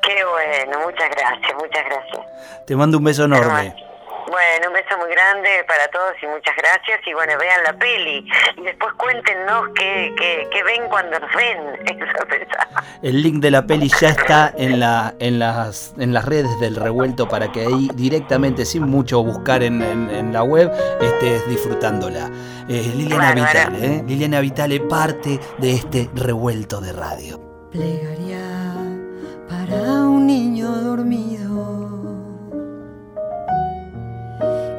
Qué 0.02 0.14
bueno, 0.24 0.86
muchas 0.86 1.10
gracias, 1.10 1.52
muchas 1.60 1.84
gracias. 1.84 2.26
Te 2.66 2.76
mando 2.76 2.98
un 2.98 3.04
beso 3.04 3.24
enorme. 3.24 3.74
Bueno, 4.30 4.68
un 4.68 4.74
beso 4.74 4.98
muy 4.98 5.10
grande 5.10 5.48
para 5.66 5.88
todos 5.88 6.12
y 6.22 6.26
muchas 6.26 6.54
gracias. 6.56 7.00
Y 7.06 7.14
bueno, 7.14 7.32
vean 7.38 7.62
la 7.64 7.72
peli 7.72 8.26
y 8.56 8.62
después 8.62 8.92
cuéntenos 8.94 9.68
qué, 9.74 10.12
qué, 10.18 10.48
qué 10.52 10.62
ven 10.64 10.82
cuando 10.88 11.18
nos 11.18 11.30
ven. 11.34 11.58
El 13.02 13.22
link 13.22 13.36
de 13.40 13.50
la 13.50 13.66
peli 13.66 13.88
ya 14.00 14.10
está 14.10 14.52
en, 14.56 14.80
la, 14.80 15.14
en, 15.18 15.38
las, 15.38 15.94
en 15.98 16.12
las 16.12 16.24
redes 16.24 16.58
del 16.60 16.76
revuelto 16.76 17.28
para 17.28 17.50
que 17.52 17.60
ahí 17.62 17.88
directamente, 17.94 18.64
sin 18.66 18.82
mucho 18.82 19.22
buscar 19.22 19.62
en, 19.62 19.80
en- 19.82 20.10
en 20.10 20.32
la 20.32 20.42
web, 20.42 20.70
estés 21.00 21.46
disfrutándola. 21.48 22.28
Eh, 22.68 22.92
Liliana 22.96 23.28
Bárbara. 23.34 23.64
Vitale, 23.70 23.86
¿eh? 23.86 24.04
Liliana 24.06 24.40
Vitale, 24.40 24.80
parte 24.80 25.40
de 25.58 25.74
este 25.74 26.10
revuelto 26.14 26.80
de 26.80 26.92
radio. 26.92 27.40
Plegaria 27.70 28.40
para 29.48 29.76
un 30.02 30.26
niño 30.26 30.66
dormido. 30.68 31.47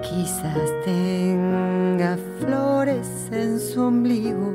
Quizás 0.10 0.70
tenga 0.86 2.18
flores 2.40 3.30
en 3.32 3.60
su 3.60 3.82
ombligo 3.82 4.54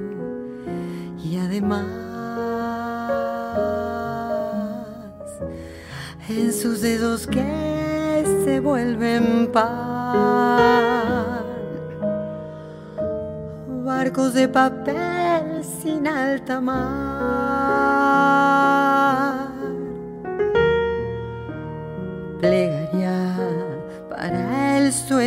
y 1.23 1.39
además 1.39 1.87
en 6.29 6.53
sus 6.53 6.81
dedos 6.81 7.29
que 7.29 8.25
se 8.45 8.59
vuelven 8.59 9.51
pan 9.53 9.85
barcos 13.85 14.35
de 14.35 14.49
papel 14.49 15.63
sin 15.63 16.09
alta 16.09 16.61
mar. 16.61 17.94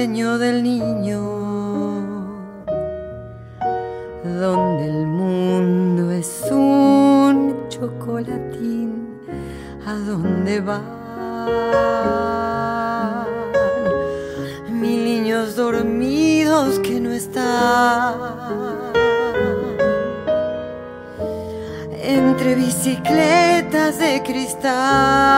Del 0.06 0.62
niño, 0.62 1.20
donde 4.24 4.86
el 4.86 5.08
mundo 5.08 6.12
es 6.12 6.44
un 6.52 7.68
chocolatín, 7.68 9.18
a 9.88 9.96
dónde 9.96 10.62
van 10.62 10.84
mil 14.70 15.04
niños 15.04 15.56
dormidos 15.56 16.78
que 16.80 17.00
no 17.00 17.12
están 17.12 18.14
entre 22.04 22.54
bicicletas 22.54 23.98
de 23.98 24.22
cristal. 24.22 25.38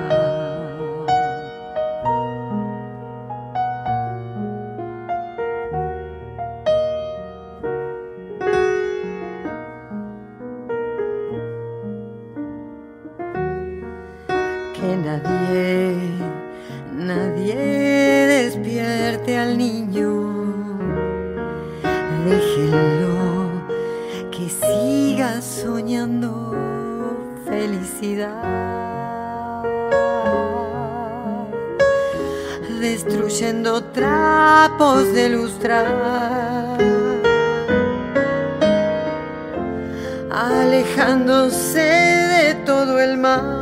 Al 19.29 19.57
niño. 19.57 20.11
Déjenlo 22.25 23.51
que 24.31 24.49
siga 24.49 25.41
soñando 25.41 26.55
felicidad. 27.45 28.43
Destruyendo 32.79 33.83
trapos 33.83 35.13
de 35.13 35.29
lustrar. 35.29 35.85
Alejándose 40.31 41.79
de 41.79 42.55
todo 42.65 42.99
el 42.99 43.17
mal. 43.17 43.61